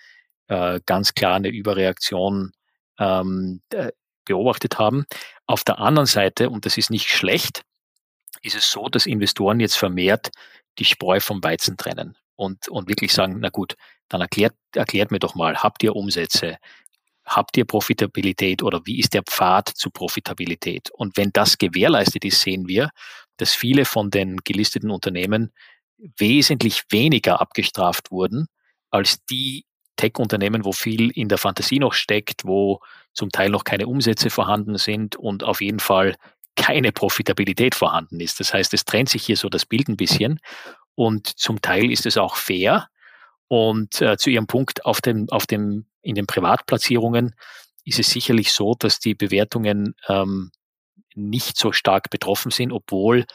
äh, 0.49 0.81
ganz 0.85 1.13
klar 1.13 1.35
eine 1.35 1.47
Überreaktion 1.47 2.51
ähm, 2.99 3.61
beobachtet 4.25 4.77
haben. 4.77 5.05
Auf 5.47 5.63
der 5.63 5.79
anderen 5.79 6.05
Seite, 6.05 6.49
und 6.49 6.65
das 6.65 6.77
ist 6.77 6.89
nicht 6.89 7.07
schlecht, 7.09 7.63
ist 8.41 8.57
es 8.57 8.69
so, 8.69 8.89
dass 8.89 9.05
Investoren 9.05 9.61
jetzt 9.61 9.77
vermehrt 9.77 10.31
die 10.79 10.85
Spreu 10.85 11.21
vom 11.21 11.41
Weizen 11.41 11.77
trennen 11.77 12.17
und, 12.35 12.67
und 12.67 12.89
wirklich 12.89 13.13
sagen, 13.13 13.37
na 13.39 13.47
gut, 13.47 13.75
dann 14.09 14.19
erklärt, 14.19 14.53
erklärt 14.75 15.11
mir 15.11 15.19
doch 15.19 15.33
mal, 15.33 15.63
habt 15.63 15.81
ihr 15.81 15.95
Umsätze? 15.95 16.57
Habt 17.25 17.55
ihr 17.57 17.65
Profitabilität 17.65 18.63
oder 18.63 18.81
wie 18.85 18.99
ist 18.99 19.13
der 19.13 19.23
Pfad 19.23 19.69
zu 19.69 19.89
Profitabilität? 19.89 20.89
Und 20.91 21.17
wenn 21.17 21.31
das 21.31 21.57
gewährleistet 21.57 22.25
ist, 22.25 22.41
sehen 22.41 22.67
wir, 22.67 22.89
dass 23.37 23.53
viele 23.53 23.85
von 23.85 24.11
den 24.11 24.37
gelisteten 24.37 24.91
Unternehmen 24.91 25.51
wesentlich 26.17 26.83
weniger 26.89 27.39
abgestraft 27.39 28.11
wurden 28.11 28.47
als 28.89 29.23
die 29.25 29.65
Tech-Unternehmen, 29.95 30.65
wo 30.65 30.71
viel 30.71 31.11
in 31.11 31.29
der 31.29 31.37
Fantasie 31.37 31.79
noch 31.79 31.93
steckt, 31.93 32.45
wo 32.45 32.79
zum 33.13 33.29
Teil 33.31 33.49
noch 33.49 33.63
keine 33.63 33.87
Umsätze 33.87 34.29
vorhanden 34.29 34.77
sind 34.77 35.15
und 35.15 35.43
auf 35.43 35.61
jeden 35.61 35.79
Fall 35.79 36.15
keine 36.55 36.91
Profitabilität 36.91 37.75
vorhanden 37.75 38.19
ist. 38.19 38.39
Das 38.39 38.53
heißt, 38.53 38.73
es 38.73 38.85
trennt 38.85 39.09
sich 39.09 39.23
hier 39.23 39.37
so 39.37 39.49
das 39.49 39.65
Bild 39.65 39.87
ein 39.87 39.97
bisschen 39.97 40.39
und 40.95 41.27
zum 41.27 41.61
Teil 41.61 41.91
ist 41.91 42.05
es 42.05 42.17
auch 42.17 42.35
fair. 42.35 42.87
Und 43.47 44.01
äh, 44.01 44.17
zu 44.17 44.29
Ihrem 44.29 44.47
Punkt 44.47 44.85
auf 44.85 45.01
dem, 45.01 45.29
auf 45.29 45.45
dem, 45.45 45.85
in 46.03 46.15
den 46.15 46.27
Privatplatzierungen 46.27 47.35
ist 47.85 47.99
es 47.99 48.09
sicherlich 48.09 48.53
so, 48.53 48.75
dass 48.77 48.99
die 48.99 49.15
Bewertungen 49.15 49.95
ähm, 50.07 50.51
nicht 51.15 51.57
so 51.57 51.71
stark 51.71 52.09
betroffen 52.09 52.51
sind, 52.51 52.71
obwohl 52.71 53.25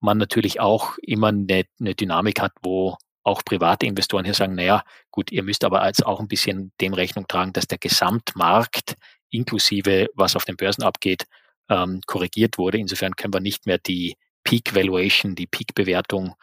man 0.00 0.18
natürlich 0.18 0.60
auch 0.60 0.98
immer 0.98 1.28
eine, 1.28 1.64
eine 1.80 1.94
Dynamik 1.94 2.40
hat, 2.40 2.52
wo 2.62 2.96
auch 3.24 3.44
private 3.44 3.86
Investoren 3.86 4.24
hier 4.24 4.34
sagen, 4.34 4.54
naja, 4.54 4.84
gut, 5.10 5.32
ihr 5.32 5.42
müsst 5.42 5.64
aber 5.64 5.84
jetzt 5.86 6.06
auch 6.06 6.20
ein 6.20 6.28
bisschen 6.28 6.72
dem 6.80 6.94
Rechnung 6.94 7.26
tragen, 7.26 7.52
dass 7.52 7.66
der 7.66 7.78
Gesamtmarkt 7.78 8.94
inklusive 9.30 10.08
was 10.14 10.36
auf 10.36 10.44
den 10.44 10.56
Börsen 10.56 10.84
abgeht, 10.84 11.24
ähm, 11.68 12.00
korrigiert 12.06 12.58
wurde. 12.58 12.78
Insofern 12.78 13.16
können 13.16 13.34
wir 13.34 13.40
nicht 13.40 13.66
mehr 13.66 13.78
die 13.78 14.16
Peak 14.44 14.76
Valuation, 14.76 15.34
die 15.34 15.48
Peak 15.48 15.74
Bewertung 15.74 16.36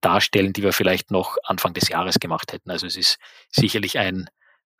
darstellen, 0.00 0.52
die 0.52 0.62
wir 0.62 0.72
vielleicht 0.72 1.10
noch 1.10 1.36
Anfang 1.42 1.74
des 1.74 1.88
Jahres 1.88 2.20
gemacht 2.20 2.52
hätten. 2.52 2.70
Also 2.70 2.86
es 2.86 2.96
ist 2.96 3.18
sicherlich 3.50 3.98
ein, 3.98 4.28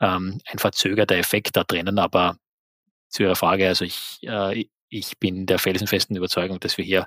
ähm, 0.01 0.41
ein 0.47 0.59
verzögerter 0.59 1.17
Effekt 1.17 1.57
da 1.57 1.65
drinnen, 1.65 1.99
aber 1.99 2.37
zu 3.09 3.23
Ihrer 3.23 3.37
Frage, 3.37 3.67
also 3.69 3.85
ich, 3.85 4.21
äh, 4.23 4.67
ich 4.89 5.19
bin 5.19 5.47
der 5.47 5.59
felsenfesten 5.59 6.17
Überzeugung, 6.17 6.61
dass 6.61 6.79
wir 6.79 6.85
hier 6.85 7.07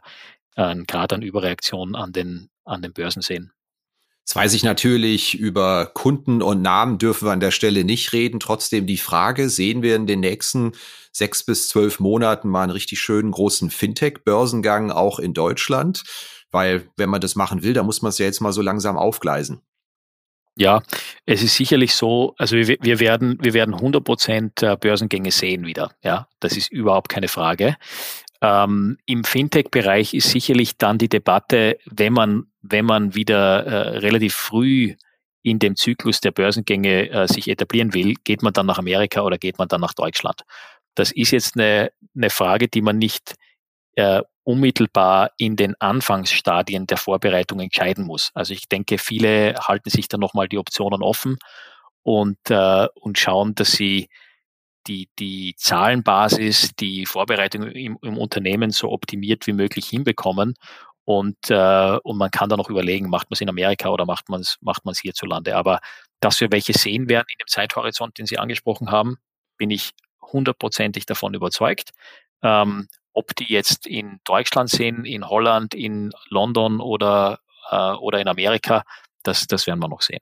äh, 0.55 0.63
einen 0.63 0.85
Grad 0.85 1.13
an 1.13 1.21
Überreaktion 1.21 1.95
an 1.95 2.11
den, 2.11 2.49
an 2.65 2.81
den 2.81 2.93
Börsen 2.93 3.21
sehen. 3.21 3.51
Jetzt 4.21 4.35
weiß 4.35 4.53
ich 4.53 4.63
natürlich, 4.63 5.33
über 5.33 5.87
Kunden 5.87 6.41
und 6.41 6.61
Namen 6.61 6.99
dürfen 6.99 7.27
wir 7.27 7.31
an 7.31 7.39
der 7.39 7.51
Stelle 7.51 7.83
nicht 7.83 8.13
reden. 8.13 8.39
Trotzdem 8.39 8.85
die 8.85 8.97
Frage, 8.97 9.49
sehen 9.49 9.81
wir 9.81 9.95
in 9.95 10.05
den 10.05 10.19
nächsten 10.19 10.73
sechs 11.11 11.43
bis 11.43 11.67
zwölf 11.67 11.99
Monaten 11.99 12.47
mal 12.47 12.63
einen 12.63 12.71
richtig 12.71 13.01
schönen 13.01 13.31
großen 13.31 13.71
Fintech-Börsengang 13.71 14.91
auch 14.91 15.19
in 15.19 15.33
Deutschland? 15.33 16.03
Weil 16.51 16.87
wenn 16.97 17.09
man 17.09 17.21
das 17.21 17.35
machen 17.35 17.63
will, 17.63 17.73
dann 17.73 17.85
muss 17.85 18.01
man 18.01 18.09
es 18.09 18.19
ja 18.19 18.25
jetzt 18.25 18.41
mal 18.41 18.53
so 18.53 18.61
langsam 18.61 18.95
aufgleisen. 18.95 19.61
Ja, 20.61 20.83
es 21.25 21.41
ist 21.41 21.55
sicherlich 21.55 21.95
so, 21.95 22.35
also 22.37 22.55
wir, 22.55 22.77
wir 22.79 22.99
werden, 22.99 23.39
wir 23.41 23.55
werden 23.55 23.73
100 23.73 24.03
Prozent 24.03 24.63
Börsengänge 24.79 25.31
sehen 25.31 25.65
wieder. 25.65 25.89
Ja, 26.03 26.27
das 26.39 26.55
ist 26.55 26.71
überhaupt 26.71 27.09
keine 27.09 27.29
Frage. 27.29 27.77
Ähm, 28.43 28.99
Im 29.07 29.23
Fintech-Bereich 29.23 30.13
ist 30.13 30.29
sicherlich 30.29 30.77
dann 30.77 30.99
die 30.99 31.09
Debatte, 31.09 31.79
wenn 31.85 32.13
man, 32.13 32.45
wenn 32.61 32.85
man 32.85 33.15
wieder 33.15 33.65
äh, 33.65 33.97
relativ 33.97 34.35
früh 34.35 34.93
in 35.41 35.57
dem 35.57 35.75
Zyklus 35.75 36.21
der 36.21 36.29
Börsengänge 36.29 37.09
äh, 37.09 37.27
sich 37.27 37.47
etablieren 37.47 37.95
will, 37.95 38.13
geht 38.23 38.43
man 38.43 38.53
dann 38.53 38.67
nach 38.67 38.77
Amerika 38.77 39.21
oder 39.21 39.39
geht 39.39 39.57
man 39.57 39.67
dann 39.67 39.81
nach 39.81 39.95
Deutschland? 39.95 40.43
Das 40.93 41.11
ist 41.11 41.31
jetzt 41.31 41.55
eine, 41.55 41.91
eine 42.15 42.29
Frage, 42.29 42.67
die 42.67 42.83
man 42.83 42.99
nicht 42.99 43.33
äh, 43.95 44.21
unmittelbar 44.43 45.31
in 45.37 45.55
den 45.55 45.75
Anfangsstadien 45.79 46.87
der 46.87 46.97
Vorbereitung 46.97 47.59
entscheiden 47.59 48.05
muss. 48.05 48.31
Also 48.33 48.53
ich 48.53 48.67
denke, 48.67 48.97
viele 48.97 49.55
halten 49.55 49.89
sich 49.89 50.07
dann 50.07 50.19
nochmal 50.19 50.47
die 50.47 50.57
Optionen 50.57 51.03
offen 51.03 51.37
und, 52.03 52.37
äh, 52.49 52.87
und 52.95 53.19
schauen, 53.19 53.55
dass 53.55 53.71
sie 53.73 54.09
die, 54.87 55.09
die 55.19 55.55
Zahlenbasis, 55.57 56.71
die 56.79 57.05
Vorbereitung 57.05 57.63
im, 57.63 57.97
im 58.01 58.17
Unternehmen 58.17 58.71
so 58.71 58.89
optimiert 58.91 59.45
wie 59.45 59.53
möglich 59.53 59.87
hinbekommen. 59.87 60.55
Und, 61.03 61.37
äh, 61.49 61.97
und 62.03 62.17
man 62.17 62.31
kann 62.31 62.49
dann 62.49 62.57
noch 62.57 62.69
überlegen, 62.69 63.09
macht 63.09 63.29
man 63.29 63.35
es 63.35 63.41
in 63.41 63.49
Amerika 63.49 63.89
oder 63.89 64.05
macht 64.05 64.29
man 64.29 64.41
es 64.41 64.57
macht 64.61 64.85
man's 64.85 64.99
hierzulande. 64.99 65.55
Aber 65.55 65.79
dass 66.19 66.39
wir 66.41 66.51
welche 66.51 66.73
sehen 66.73 67.09
werden 67.09 67.27
in 67.29 67.37
dem 67.39 67.47
Zeithorizont, 67.47 68.17
den 68.17 68.25
Sie 68.25 68.37
angesprochen 68.37 68.91
haben, 68.91 69.17
bin 69.57 69.71
ich 69.71 69.91
hundertprozentig 70.21 71.05
davon 71.05 71.33
überzeugt. 71.33 71.91
Ähm, 72.43 72.87
ob 73.13 73.35
die 73.35 73.51
jetzt 73.51 73.87
in 73.87 74.19
Deutschland 74.23 74.69
sind, 74.69 75.05
in 75.05 75.27
Holland, 75.27 75.73
in 75.73 76.11
London 76.29 76.79
oder, 76.79 77.39
äh, 77.69 77.93
oder 77.93 78.19
in 78.19 78.27
Amerika, 78.27 78.83
das, 79.23 79.47
das 79.47 79.67
werden 79.67 79.79
wir 79.79 79.89
noch 79.89 80.01
sehen. 80.01 80.21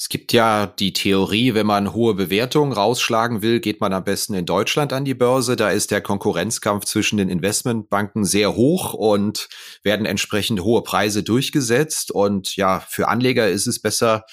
Es 0.00 0.08
gibt 0.08 0.32
ja 0.32 0.66
die 0.66 0.94
Theorie, 0.94 1.52
wenn 1.52 1.66
man 1.66 1.92
hohe 1.92 2.14
Bewertungen 2.14 2.72
rausschlagen 2.72 3.42
will, 3.42 3.60
geht 3.60 3.82
man 3.82 3.92
am 3.92 4.02
besten 4.02 4.32
in 4.32 4.46
Deutschland 4.46 4.94
an 4.94 5.04
die 5.04 5.12
Börse. 5.12 5.56
Da 5.56 5.70
ist 5.70 5.90
der 5.90 6.00
Konkurrenzkampf 6.00 6.86
zwischen 6.86 7.18
den 7.18 7.28
Investmentbanken 7.28 8.24
sehr 8.24 8.56
hoch 8.56 8.94
und 8.94 9.50
werden 9.82 10.06
entsprechend 10.06 10.62
hohe 10.62 10.82
Preise 10.82 11.22
durchgesetzt. 11.22 12.12
Und 12.12 12.56
ja, 12.56 12.80
für 12.80 13.08
Anleger 13.08 13.50
ist 13.50 13.66
es 13.66 13.82
besser, 13.82 14.24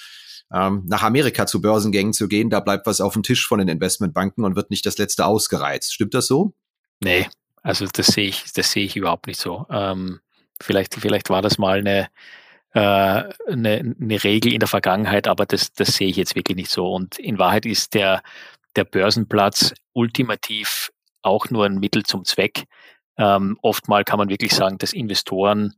ähm, 0.50 0.84
nach 0.86 1.02
Amerika 1.02 1.44
zu 1.44 1.60
Börsengängen 1.60 2.14
zu 2.14 2.28
gehen. 2.28 2.48
Da 2.48 2.60
bleibt 2.60 2.86
was 2.86 3.02
auf 3.02 3.12
dem 3.12 3.22
Tisch 3.22 3.46
von 3.46 3.58
den 3.58 3.68
Investmentbanken 3.68 4.46
und 4.46 4.56
wird 4.56 4.70
nicht 4.70 4.86
das 4.86 4.96
letzte 4.96 5.26
ausgereizt. 5.26 5.92
Stimmt 5.92 6.14
das 6.14 6.28
so? 6.28 6.54
Nee, 7.04 7.28
also 7.68 7.86
das 7.86 8.06
sehe 8.06 8.28
ich, 8.28 8.50
das 8.54 8.70
sehe 8.72 8.86
ich 8.86 8.96
überhaupt 8.96 9.26
nicht 9.26 9.38
so. 9.38 9.66
Ähm, 9.68 10.20
vielleicht, 10.58 10.94
vielleicht 10.94 11.28
war 11.28 11.42
das 11.42 11.58
mal 11.58 11.80
eine, 11.80 12.08
äh, 12.72 12.80
eine, 12.80 13.94
eine 14.00 14.24
Regel 14.24 14.54
in 14.54 14.60
der 14.60 14.68
Vergangenheit, 14.68 15.28
aber 15.28 15.44
das, 15.44 15.74
das 15.74 15.88
sehe 15.88 16.08
ich 16.08 16.16
jetzt 16.16 16.34
wirklich 16.34 16.56
nicht 16.56 16.70
so. 16.70 16.90
Und 16.90 17.18
in 17.18 17.38
Wahrheit 17.38 17.66
ist 17.66 17.92
der, 17.92 18.22
der 18.74 18.84
Börsenplatz 18.84 19.74
ultimativ 19.92 20.90
auch 21.20 21.50
nur 21.50 21.66
ein 21.66 21.78
Mittel 21.78 22.04
zum 22.04 22.24
Zweck. 22.24 22.64
Ähm, 23.18 23.58
oftmal 23.60 24.02
kann 24.02 24.18
man 24.18 24.30
wirklich 24.30 24.54
sagen, 24.54 24.78
dass 24.78 24.94
Investoren 24.94 25.74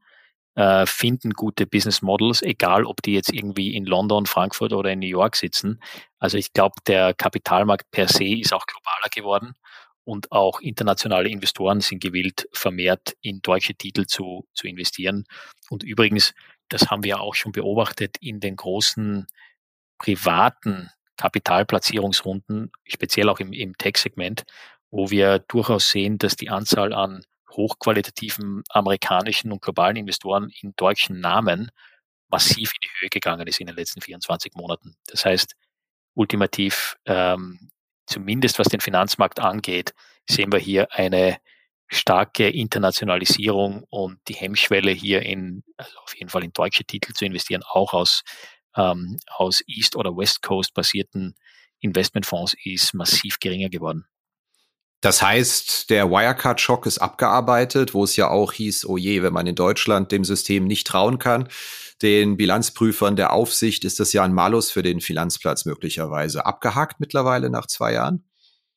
äh, 0.55 0.87
finden 0.87 1.33
gute 1.33 1.67
Business 1.67 2.03
Models, 2.03 2.41
egal 2.41 2.85
ob 2.85 3.03
die 3.03 3.15
jetzt 3.15 3.33
irgendwie 3.33 3.75
in 3.75 3.85
London, 3.85 4.27
Frankfurt 4.27 4.73
oder 4.75 4.93
in 4.93 5.01
New 5.01 5.09
York 5.09 5.35
sitzen. 5.35 5.83
Also 6.21 6.39
ich 6.39 6.53
glaube, 6.53 6.77
der 6.87 7.15
Kapitalmarkt 7.15 7.91
per 7.91 8.07
se 8.07 8.39
ist 8.39 8.53
auch 8.53 8.67
globaler 8.67 9.09
geworden 9.13 9.57
und 10.11 10.33
auch 10.33 10.61
internationale 10.61 11.29
Investoren 11.29 11.81
sind 11.81 12.03
gewillt, 12.03 12.49
vermehrt 12.53 13.17
in 13.21 13.43
deutsche 13.43 13.75
Titel 13.75 14.07
zu, 14.07 14.45
zu 14.55 14.67
investieren. 14.67 15.25
Und 15.69 15.85
übrigens, 15.85 16.35
das 16.69 16.91
haben 16.91 17.05
wir 17.05 17.21
auch 17.21 17.37
schon 17.37 17.53
beobachtet 17.53 18.17
in 18.21 18.41
den 18.41 18.57
großen 18.57 19.29
privaten 19.99 20.91
Kapitalplatzierungsrunden, 21.17 22.73
speziell 22.89 23.29
auch 23.29 23.39
im, 23.39 23.53
im 23.53 23.79
Tech-Segment, 23.79 24.43
wo 24.91 25.11
wir 25.11 25.39
durchaus 25.39 25.93
sehen, 25.93 26.19
dass 26.19 26.35
die 26.35 26.51
Anzahl 26.51 26.93
an 26.93 27.25
hochqualitativen 27.53 28.65
amerikanischen 28.69 29.53
und 29.53 29.63
globalen 29.63 29.95
Investoren 29.95 30.51
in 30.61 30.75
deutschen 30.75 31.21
Namen 31.21 31.71
massiv 32.29 32.73
in 32.73 32.81
die 32.83 33.01
Höhe 33.01 33.11
gegangen 33.11 33.47
ist 33.47 33.61
in 33.61 33.69
den 33.69 33.77
letzten 33.77 34.01
24 34.01 34.55
Monaten. 34.55 34.97
Das 35.07 35.25
heißt, 35.25 35.55
ultimativ 36.15 36.97
ähm, 37.07 37.71
zumindest 38.11 38.59
was 38.59 38.69
den 38.69 38.81
Finanzmarkt 38.81 39.41
angeht, 39.41 39.95
sehen 40.29 40.53
wir 40.53 40.59
hier 40.59 40.93
eine 40.93 41.39
starke 41.89 42.49
Internationalisierung 42.49 43.85
und 43.91 44.21
die 44.29 44.35
Hemmschwelle 44.35 44.93
hier 44.93 45.23
in, 45.23 45.65
also 45.77 45.99
auf 45.99 46.17
jeden 46.17 46.31
Fall 46.31 46.45
in 46.45 46.53
deutsche 46.53 46.85
Titel 46.85 47.13
zu 47.13 47.25
investieren, 47.25 47.63
auch 47.69 47.93
aus, 47.93 48.23
ähm, 48.77 49.19
aus 49.27 49.63
East- 49.67 49.97
oder 49.97 50.17
West 50.17 50.43
Coast 50.43 50.75
basierten 50.75 51.35
Investmentfonds 51.81 52.55
ist 52.65 52.95
massiv 52.95 53.41
geringer 53.41 53.71
geworden. 53.71 54.07
Das 55.01 55.23
heißt, 55.23 55.89
der 55.89 56.11
Wirecard-Schock 56.11 56.85
ist 56.85 56.99
abgearbeitet, 56.99 57.95
wo 57.95 58.05
es 58.05 58.17
ja 58.17 58.29
auch 58.29 58.53
hieß, 58.53 58.85
oh 58.85 58.99
je, 58.99 59.23
wenn 59.23 59.33
man 59.33 59.47
in 59.47 59.55
Deutschland 59.55 60.13
dem 60.13 60.25
System 60.25 60.67
nicht 60.67 60.87
trauen 60.87 61.19
kann, 61.19 61.49
den 62.03 62.37
Bilanzprüfern 62.37 63.17
der 63.17 63.33
Aufsicht 63.33 63.85
ist 63.85 64.01
das 64.01 64.13
ja 64.13 64.25
ein 64.25 64.33
Malus 64.33 64.71
für 64.71 64.83
den 64.83 65.01
Finanzplatz 65.01 65.65
möglicherweise. 65.65 66.47
Abgehakt 66.47 67.01
mittlerweile 67.01 67.51
nach 67.51 67.67
zwei 67.67 67.93
Jahren? 67.93 68.25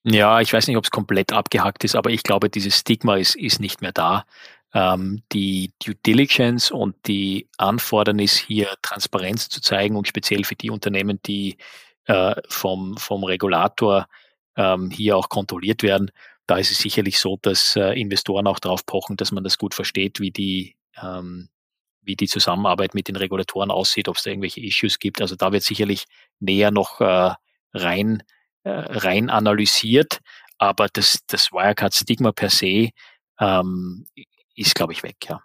Ja, 0.05 0.41
ich 0.41 0.51
weiß 0.51 0.67
nicht, 0.67 0.75
ob 0.75 0.83
es 0.83 0.91
komplett 0.91 1.31
abgehackt 1.31 1.85
ist, 1.85 1.95
aber 1.95 2.09
ich 2.09 2.23
glaube, 2.23 2.49
dieses 2.49 2.77
Stigma 2.77 3.15
ist, 3.15 3.35
ist 3.35 3.61
nicht 3.61 3.81
mehr 3.81 3.93
da. 3.93 4.25
Ähm, 4.73 5.23
die 5.31 5.71
Due 5.83 5.95
Diligence 5.95 6.71
und 6.71 6.95
die 7.07 7.47
Anfordernis, 7.57 8.35
hier 8.35 8.69
Transparenz 8.81 9.47
zu 9.47 9.61
zeigen 9.61 9.95
und 9.95 10.07
speziell 10.07 10.43
für 10.43 10.55
die 10.55 10.71
Unternehmen, 10.71 11.19
die 11.25 11.57
äh, 12.05 12.35
vom, 12.49 12.97
vom 12.97 13.23
Regulator 13.23 14.07
ähm, 14.57 14.89
hier 14.89 15.15
auch 15.15 15.29
kontrolliert 15.29 15.83
werden. 15.83 16.11
Da 16.47 16.57
ist 16.57 16.71
es 16.71 16.79
sicherlich 16.79 17.19
so, 17.19 17.37
dass 17.41 17.77
äh, 17.77 17.99
Investoren 17.99 18.47
auch 18.47 18.59
darauf 18.59 18.85
pochen, 18.85 19.15
dass 19.15 19.31
man 19.31 19.43
das 19.45 19.57
gut 19.57 19.73
versteht, 19.73 20.19
wie 20.19 20.31
die, 20.31 20.75
ähm, 21.01 21.47
wie 22.03 22.15
die 22.15 22.27
Zusammenarbeit 22.27 22.93
mit 22.93 23.07
den 23.07 23.15
Regulatoren 23.15 23.71
aussieht, 23.71 24.07
ob 24.07 24.17
es 24.17 24.23
da 24.23 24.29
irgendwelche 24.29 24.61
Issues 24.61 24.99
gibt. 24.99 25.21
Also 25.21 25.35
da 25.35 25.51
wird 25.51 25.63
sicherlich 25.63 26.05
näher 26.39 26.71
noch 26.71 27.01
äh, 27.01 27.33
rein, 27.73 28.23
äh, 28.63 28.69
rein 28.69 29.29
analysiert, 29.29 30.19
aber 30.57 30.87
das, 30.91 31.19
das 31.27 31.51
Wirecard-Stigma 31.51 32.31
per 32.31 32.49
se 32.49 32.89
ähm, 33.39 34.05
ist, 34.55 34.75
glaube 34.75 34.93
ich, 34.93 35.03
weg, 35.03 35.17
ja. 35.27 35.41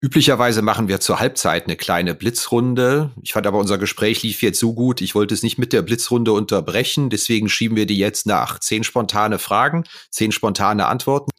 Üblicherweise 0.00 0.62
machen 0.62 0.86
wir 0.86 1.00
zur 1.00 1.18
Halbzeit 1.18 1.64
eine 1.64 1.74
kleine 1.74 2.14
Blitzrunde. 2.14 3.10
Ich 3.20 3.32
fand 3.32 3.48
aber 3.48 3.58
unser 3.58 3.78
Gespräch 3.78 4.22
lief 4.22 4.42
jetzt 4.42 4.60
so 4.60 4.72
gut, 4.72 5.00
ich 5.00 5.16
wollte 5.16 5.34
es 5.34 5.42
nicht 5.42 5.58
mit 5.58 5.72
der 5.72 5.82
Blitzrunde 5.82 6.30
unterbrechen. 6.30 7.10
Deswegen 7.10 7.48
schieben 7.48 7.76
wir 7.76 7.84
die 7.84 7.98
jetzt 7.98 8.24
nach. 8.24 8.60
Zehn 8.60 8.84
spontane 8.84 9.40
Fragen, 9.40 9.82
zehn 10.10 10.30
spontane 10.30 10.86
Antworten. 10.86 11.32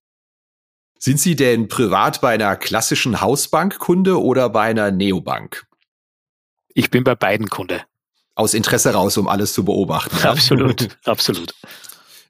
Sind 1.01 1.17
Sie 1.17 1.38
denn 1.38 1.69
privat 1.69 2.19
bei 2.19 2.33
einer 2.33 2.57
klassischen 2.57 3.21
Hausbank 3.21 3.79
Kunde 3.79 4.21
oder 4.21 4.49
bei 4.49 4.63
einer 4.63 4.91
Neobank? 4.91 5.65
Ich 6.73 6.91
bin 6.91 7.05
bei 7.05 7.15
beiden 7.15 7.47
Kunde. 7.49 7.83
Aus 8.35 8.53
Interesse 8.53 8.93
raus, 8.93 9.17
um 9.17 9.29
alles 9.29 9.53
zu 9.53 9.63
beobachten. 9.63 10.17
Absolut, 10.27 10.89
absolut. 11.05 11.55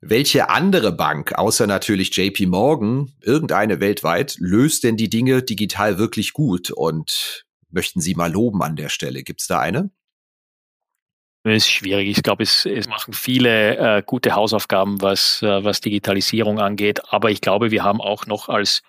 Welche 0.01 0.49
andere 0.49 0.91
Bank, 0.91 1.33
außer 1.33 1.65
natürlich 1.65 2.15
JP 2.15 2.45
Morgan, 2.45 3.11
irgendeine 3.21 3.79
weltweit, 3.79 4.35
löst 4.37 4.83
denn 4.83 4.97
die 4.97 5.09
Dinge 5.09 5.41
digital 5.41 5.97
wirklich 5.97 6.33
gut? 6.33 6.69
Und 6.69 7.45
möchten 7.71 8.01
Sie 8.01 8.13
mal 8.13 8.31
loben 8.31 8.61
an 8.61 8.75
der 8.75 8.89
Stelle? 8.89 9.23
Gibt 9.23 9.41
es 9.41 9.47
da 9.47 9.59
eine? 9.59 9.89
Das 11.49 11.63
ist 11.63 11.71
schwierig. 11.71 12.07
Ich 12.09 12.21
glaube, 12.21 12.43
es, 12.43 12.65
es 12.67 12.87
machen 12.87 13.13
viele 13.13 13.77
äh, 13.77 14.03
gute 14.05 14.35
Hausaufgaben, 14.35 15.01
was, 15.01 15.41
äh, 15.41 15.63
was 15.63 15.81
Digitalisierung 15.81 16.59
angeht. 16.59 17.01
Aber 17.11 17.31
ich 17.31 17.41
glaube, 17.41 17.71
wir 17.71 17.83
haben 17.83 18.01
auch 18.01 18.27
noch 18.27 18.49
als, 18.49 18.83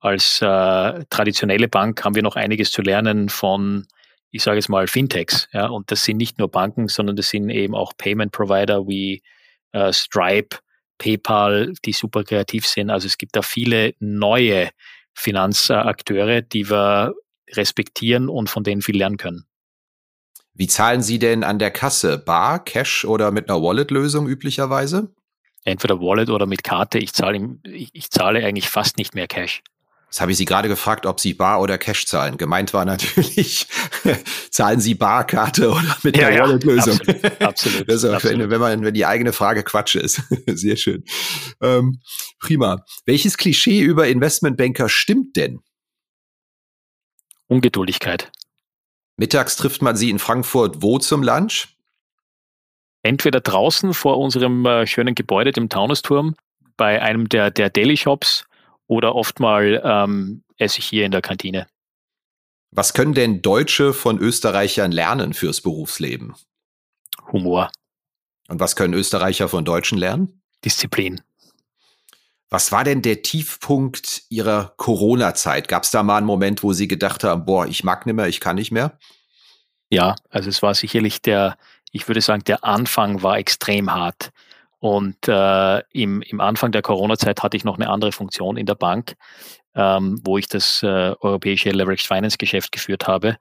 als 0.00 0.42
äh, 0.42 1.04
traditionelle 1.08 1.68
Bank 1.68 2.04
haben 2.04 2.16
wir 2.16 2.22
noch 2.24 2.34
einiges 2.34 2.72
zu 2.72 2.82
lernen 2.82 3.28
von, 3.28 3.86
ich 4.32 4.42
sage 4.42 4.56
jetzt 4.56 4.68
mal, 4.68 4.88
Fintechs. 4.88 5.48
Ja? 5.52 5.66
Und 5.66 5.92
das 5.92 6.02
sind 6.02 6.16
nicht 6.16 6.38
nur 6.38 6.50
Banken, 6.50 6.88
sondern 6.88 7.14
das 7.14 7.28
sind 7.28 7.48
eben 7.48 7.76
auch 7.76 7.92
Payment 7.96 8.32
Provider 8.32 8.88
wie 8.88 9.22
äh, 9.70 9.92
Stripe, 9.92 10.58
PayPal, 10.98 11.74
die 11.84 11.92
super 11.92 12.24
kreativ 12.24 12.66
sind. 12.66 12.90
Also 12.90 13.06
es 13.06 13.18
gibt 13.18 13.36
da 13.36 13.42
viele 13.42 13.94
neue 14.00 14.70
Finanzakteure, 15.14 16.42
die 16.42 16.68
wir 16.68 17.14
respektieren 17.52 18.28
und 18.28 18.50
von 18.50 18.64
denen 18.64 18.82
viel 18.82 18.96
lernen 18.96 19.16
können. 19.16 19.46
Wie 20.60 20.66
zahlen 20.66 21.00
Sie 21.00 21.18
denn 21.18 21.42
an 21.42 21.58
der 21.58 21.70
Kasse? 21.70 22.18
Bar, 22.18 22.62
Cash 22.62 23.06
oder 23.06 23.30
mit 23.30 23.48
einer 23.48 23.62
Wallet-Lösung 23.62 24.28
üblicherweise? 24.28 25.08
Entweder 25.64 26.00
Wallet 26.00 26.28
oder 26.28 26.44
mit 26.44 26.64
Karte. 26.64 26.98
Ich 26.98 27.14
zahle, 27.14 27.56
ich, 27.64 27.88
ich 27.94 28.10
zahle 28.10 28.44
eigentlich 28.44 28.68
fast 28.68 28.98
nicht 28.98 29.14
mehr 29.14 29.26
Cash. 29.26 29.62
Das 30.08 30.20
habe 30.20 30.32
ich 30.32 30.36
Sie 30.36 30.44
gerade 30.44 30.68
gefragt, 30.68 31.06
ob 31.06 31.18
Sie 31.18 31.32
Bar 31.32 31.62
oder 31.62 31.78
Cash 31.78 32.04
zahlen. 32.04 32.36
Gemeint 32.36 32.74
war 32.74 32.84
natürlich, 32.84 33.68
zahlen 34.50 34.80
Sie 34.80 34.94
Barkarte 34.94 35.70
oder 35.70 35.96
mit 36.02 36.18
ja, 36.18 36.28
der 36.28 36.42
Wallet-Lösung. 36.42 37.00
Ja, 37.06 37.14
absolut. 37.14 37.40
absolut, 37.40 37.88
das 37.88 38.04
ist 38.04 38.10
absolut. 38.10 38.38
Wenn, 38.40 38.50
wenn, 38.50 38.60
man, 38.60 38.84
wenn 38.84 38.92
die 38.92 39.06
eigene 39.06 39.32
Frage 39.32 39.62
Quatsch 39.62 39.94
ist. 39.94 40.20
Sehr 40.46 40.76
schön. 40.76 41.04
Ähm, 41.62 42.02
prima. 42.38 42.84
Welches 43.06 43.38
Klischee 43.38 43.80
über 43.80 44.08
Investmentbanker 44.08 44.90
stimmt 44.90 45.36
denn? 45.36 45.60
Ungeduldigkeit. 47.46 48.30
Mittags 49.20 49.56
trifft 49.56 49.82
man 49.82 49.96
Sie 49.96 50.08
in 50.08 50.18
Frankfurt 50.18 50.80
wo 50.80 50.98
zum 50.98 51.22
Lunch? 51.22 51.68
Entweder 53.02 53.42
draußen 53.42 53.92
vor 53.92 54.16
unserem 54.16 54.64
äh, 54.64 54.86
schönen 54.86 55.14
Gebäude, 55.14 55.52
dem 55.52 55.68
Taunusturm, 55.68 56.36
bei 56.78 57.02
einem 57.02 57.28
der, 57.28 57.50
der 57.50 57.68
Daily 57.68 57.98
Shops 57.98 58.46
oder 58.86 59.14
oft 59.14 59.38
mal 59.38 59.82
ähm, 59.84 60.42
esse 60.56 60.78
ich 60.78 60.86
hier 60.86 61.04
in 61.04 61.12
der 61.12 61.20
Kantine. 61.20 61.66
Was 62.70 62.94
können 62.94 63.12
denn 63.12 63.42
Deutsche 63.42 63.92
von 63.92 64.18
Österreichern 64.18 64.90
lernen 64.90 65.34
fürs 65.34 65.60
Berufsleben? 65.60 66.34
Humor. 67.30 67.70
Und 68.48 68.58
was 68.58 68.74
können 68.74 68.94
Österreicher 68.94 69.50
von 69.50 69.66
Deutschen 69.66 69.98
lernen? 69.98 70.40
Disziplin. 70.64 71.20
Was 72.50 72.72
war 72.72 72.82
denn 72.82 73.00
der 73.00 73.22
Tiefpunkt 73.22 74.22
Ihrer 74.28 74.74
Corona-Zeit? 74.76 75.68
Gab 75.68 75.84
es 75.84 75.92
da 75.92 76.02
mal 76.02 76.18
einen 76.18 76.26
Moment, 76.26 76.64
wo 76.64 76.72
Sie 76.72 76.88
gedacht 76.88 77.22
haben, 77.22 77.44
boah, 77.44 77.66
ich 77.66 77.84
mag 77.84 78.06
nicht 78.06 78.16
mehr, 78.16 78.26
ich 78.26 78.40
kann 78.40 78.56
nicht 78.56 78.72
mehr? 78.72 78.98
Ja, 79.88 80.16
also 80.30 80.48
es 80.48 80.60
war 80.60 80.74
sicherlich 80.74 81.22
der, 81.22 81.56
ich 81.92 82.08
würde 82.08 82.20
sagen, 82.20 82.42
der 82.44 82.64
Anfang 82.64 83.22
war 83.22 83.38
extrem 83.38 83.92
hart. 83.92 84.30
Und 84.80 85.28
äh, 85.28 85.78
im, 85.92 86.22
im 86.22 86.40
Anfang 86.40 86.72
der 86.72 86.82
Corona-Zeit 86.82 87.42
hatte 87.42 87.56
ich 87.56 87.64
noch 87.64 87.76
eine 87.76 87.88
andere 87.88 88.10
Funktion 88.10 88.56
in 88.56 88.66
der 88.66 88.74
Bank, 88.74 89.14
ähm, 89.76 90.20
wo 90.24 90.36
ich 90.36 90.48
das 90.48 90.82
äh, 90.82 91.14
europäische 91.20 91.70
Leveraged 91.70 92.06
Finance 92.06 92.36
Geschäft 92.36 92.72
geführt 92.72 93.06
habe, 93.06 93.36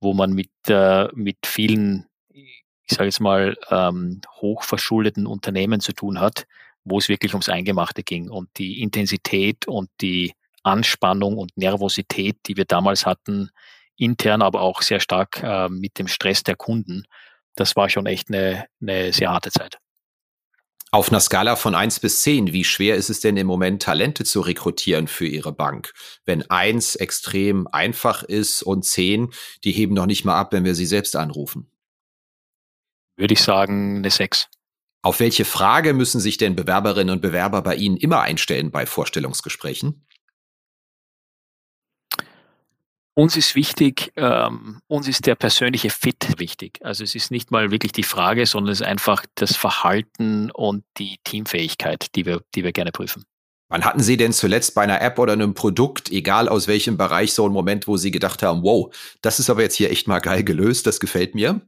wo 0.00 0.14
man 0.14 0.32
mit, 0.32 0.50
äh, 0.68 1.08
mit 1.12 1.38
vielen, 1.44 2.06
ich 2.30 2.64
sage 2.88 3.04
jetzt 3.04 3.20
mal, 3.20 3.56
ähm, 3.70 4.22
hochverschuldeten 4.40 5.26
Unternehmen 5.26 5.80
zu 5.80 5.92
tun 5.92 6.20
hat, 6.20 6.46
wo 6.86 6.98
es 6.98 7.08
wirklich 7.08 7.34
ums 7.34 7.50
Eingemachte 7.50 8.02
ging. 8.02 8.30
Und 8.30 8.48
die 8.56 8.80
Intensität 8.80 9.68
und 9.68 9.90
die 10.00 10.32
Anspannung 10.62 11.36
und 11.36 11.56
Nervosität, 11.56 12.38
die 12.46 12.56
wir 12.56 12.64
damals 12.64 13.04
hatten, 13.04 13.50
intern, 13.96 14.40
aber 14.40 14.62
auch 14.62 14.82
sehr 14.82 15.00
stark 15.00 15.42
äh, 15.42 15.68
mit 15.68 15.98
dem 15.98 16.08
Stress 16.08 16.42
der 16.42 16.56
Kunden, 16.56 17.04
das 17.56 17.76
war 17.76 17.88
schon 17.88 18.06
echt 18.06 18.28
eine, 18.28 18.66
eine 18.80 19.12
sehr 19.12 19.30
harte 19.30 19.50
Zeit. 19.50 19.78
Auf 20.92 21.10
einer 21.10 21.20
Skala 21.20 21.56
von 21.56 21.74
eins 21.74 21.98
bis 21.98 22.22
zehn, 22.22 22.52
wie 22.52 22.64
schwer 22.64 22.94
ist 22.94 23.10
es 23.10 23.20
denn 23.20 23.36
im 23.36 23.46
Moment, 23.46 23.82
Talente 23.82 24.24
zu 24.24 24.40
rekrutieren 24.40 25.08
für 25.08 25.26
Ihre 25.26 25.52
Bank? 25.52 25.92
Wenn 26.24 26.48
eins 26.48 26.94
extrem 26.94 27.66
einfach 27.66 28.22
ist 28.22 28.62
und 28.62 28.84
zehn, 28.84 29.32
die 29.64 29.72
heben 29.72 29.94
noch 29.94 30.06
nicht 30.06 30.24
mal 30.24 30.38
ab, 30.38 30.52
wenn 30.52 30.64
wir 30.64 30.74
sie 30.74 30.86
selbst 30.86 31.16
anrufen. 31.16 31.70
Würde 33.16 33.34
ich 33.34 33.42
sagen, 33.42 33.96
eine 33.96 34.10
sechs. 34.10 34.48
Auf 35.06 35.20
welche 35.20 35.44
Frage 35.44 35.94
müssen 35.94 36.18
sich 36.18 36.36
denn 36.36 36.56
Bewerberinnen 36.56 37.12
und 37.12 37.22
Bewerber 37.22 37.62
bei 37.62 37.76
Ihnen 37.76 37.96
immer 37.96 38.22
einstellen 38.22 38.72
bei 38.72 38.86
Vorstellungsgesprächen? 38.86 40.04
Uns 43.14 43.36
ist 43.36 43.54
wichtig, 43.54 44.12
ähm, 44.16 44.80
uns 44.88 45.06
ist 45.06 45.26
der 45.26 45.36
persönliche 45.36 45.90
Fit 45.90 46.40
wichtig. 46.40 46.80
Also 46.82 47.04
es 47.04 47.14
ist 47.14 47.30
nicht 47.30 47.52
mal 47.52 47.70
wirklich 47.70 47.92
die 47.92 48.02
Frage, 48.02 48.46
sondern 48.46 48.72
es 48.72 48.80
ist 48.80 48.86
einfach 48.88 49.24
das 49.36 49.54
Verhalten 49.54 50.50
und 50.50 50.82
die 50.98 51.18
Teamfähigkeit, 51.22 52.08
die 52.16 52.26
wir, 52.26 52.42
die 52.56 52.64
wir 52.64 52.72
gerne 52.72 52.90
prüfen. 52.90 53.22
Wann 53.68 53.84
hatten 53.84 54.02
Sie 54.02 54.16
denn 54.16 54.32
zuletzt 54.32 54.74
bei 54.74 54.82
einer 54.82 55.00
App 55.02 55.20
oder 55.20 55.34
einem 55.34 55.54
Produkt, 55.54 56.10
egal 56.10 56.48
aus 56.48 56.66
welchem 56.66 56.96
Bereich, 56.96 57.32
so 57.32 57.44
einen 57.44 57.54
Moment, 57.54 57.86
wo 57.86 57.96
Sie 57.96 58.10
gedacht 58.10 58.42
haben, 58.42 58.64
wow, 58.64 58.92
das 59.22 59.38
ist 59.38 59.50
aber 59.50 59.62
jetzt 59.62 59.76
hier 59.76 59.88
echt 59.88 60.08
mal 60.08 60.18
geil 60.18 60.42
gelöst, 60.42 60.84
das 60.84 60.98
gefällt 60.98 61.36
mir? 61.36 61.60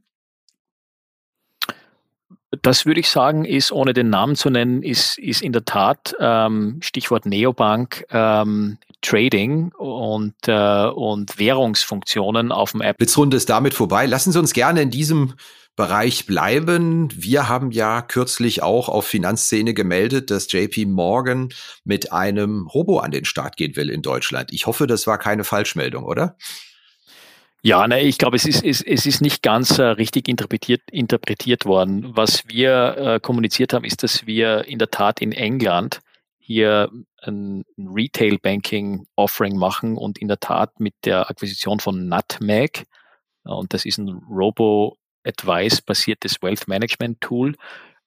Das 2.61 2.85
würde 2.85 2.99
ich 2.99 3.09
sagen, 3.09 3.45
ist, 3.45 3.71
ohne 3.71 3.93
den 3.93 4.09
Namen 4.09 4.35
zu 4.35 4.49
nennen, 4.49 4.81
ist, 4.81 5.19
ist 5.19 5.41
in 5.41 5.53
der 5.53 5.65
Tat 5.65 6.15
ähm, 6.19 6.79
Stichwort 6.81 7.25
Neobank 7.25 8.05
ähm, 8.09 8.79
Trading 9.01 9.71
und, 9.77 10.33
äh, 10.47 10.87
und 10.87 11.37
Währungsfunktionen 11.37 12.51
auf 12.51 12.71
dem 12.71 12.81
App. 12.81 12.97
Blitzrunde 12.97 13.37
ist 13.37 13.49
damit 13.49 13.73
vorbei. 13.73 14.05
Lassen 14.07 14.31
Sie 14.31 14.39
uns 14.39 14.53
gerne 14.53 14.81
in 14.81 14.89
diesem 14.89 15.35
Bereich 15.75 16.25
bleiben. 16.25 17.07
Wir 17.15 17.47
haben 17.47 17.71
ja 17.71 18.01
kürzlich 18.01 18.61
auch 18.63 18.89
auf 18.89 19.05
Finanzszene 19.05 19.73
gemeldet, 19.73 20.29
dass 20.29 20.51
JP 20.51 20.87
Morgan 20.87 21.49
mit 21.85 22.11
einem 22.11 22.67
Robo 22.67 22.99
an 22.99 23.11
den 23.11 23.23
Start 23.23 23.55
gehen 23.55 23.77
will 23.77 23.89
in 23.89 24.01
Deutschland. 24.01 24.51
Ich 24.51 24.65
hoffe, 24.65 24.87
das 24.87 25.07
war 25.07 25.17
keine 25.17 25.45
Falschmeldung, 25.45 26.03
oder? 26.03 26.35
Ja, 27.61 27.87
ne, 27.87 28.01
ich 28.01 28.17
glaube, 28.17 28.37
es 28.37 28.45
ist, 28.45 28.63
es, 28.63 28.81
es 28.81 29.05
ist 29.05 29.21
nicht 29.21 29.43
ganz 29.43 29.79
äh, 29.79 29.83
richtig 29.83 30.29
interpretiert, 30.29 30.81
interpretiert 30.91 31.65
worden. 31.65 32.15
Was 32.15 32.47
wir 32.47 32.95
äh, 32.97 33.19
kommuniziert 33.19 33.73
haben, 33.73 33.83
ist, 33.83 34.01
dass 34.01 34.25
wir 34.25 34.65
in 34.65 34.79
der 34.79 34.91
Tat 34.91 35.21
in 35.21 35.33
England 35.33 35.99
hier 36.37 36.89
ein 37.21 37.65
Retail 37.77 38.37
Banking 38.37 39.05
Offering 39.17 39.57
machen 39.57 39.97
und 39.97 40.17
in 40.19 40.29
der 40.29 40.39
Tat 40.39 40.79
mit 40.79 40.93
der 41.03 41.29
Akquisition 41.29 41.81
von 41.81 42.07
Nutmeg, 42.07 42.85
äh, 43.45 43.49
und 43.49 43.73
das 43.73 43.85
ist 43.85 43.97
ein 43.97 44.09
Robo-Advice 44.29 45.81
basiertes 45.81 46.41
Wealth 46.41 46.69
Management 46.69 47.19
Tool, 47.19 47.55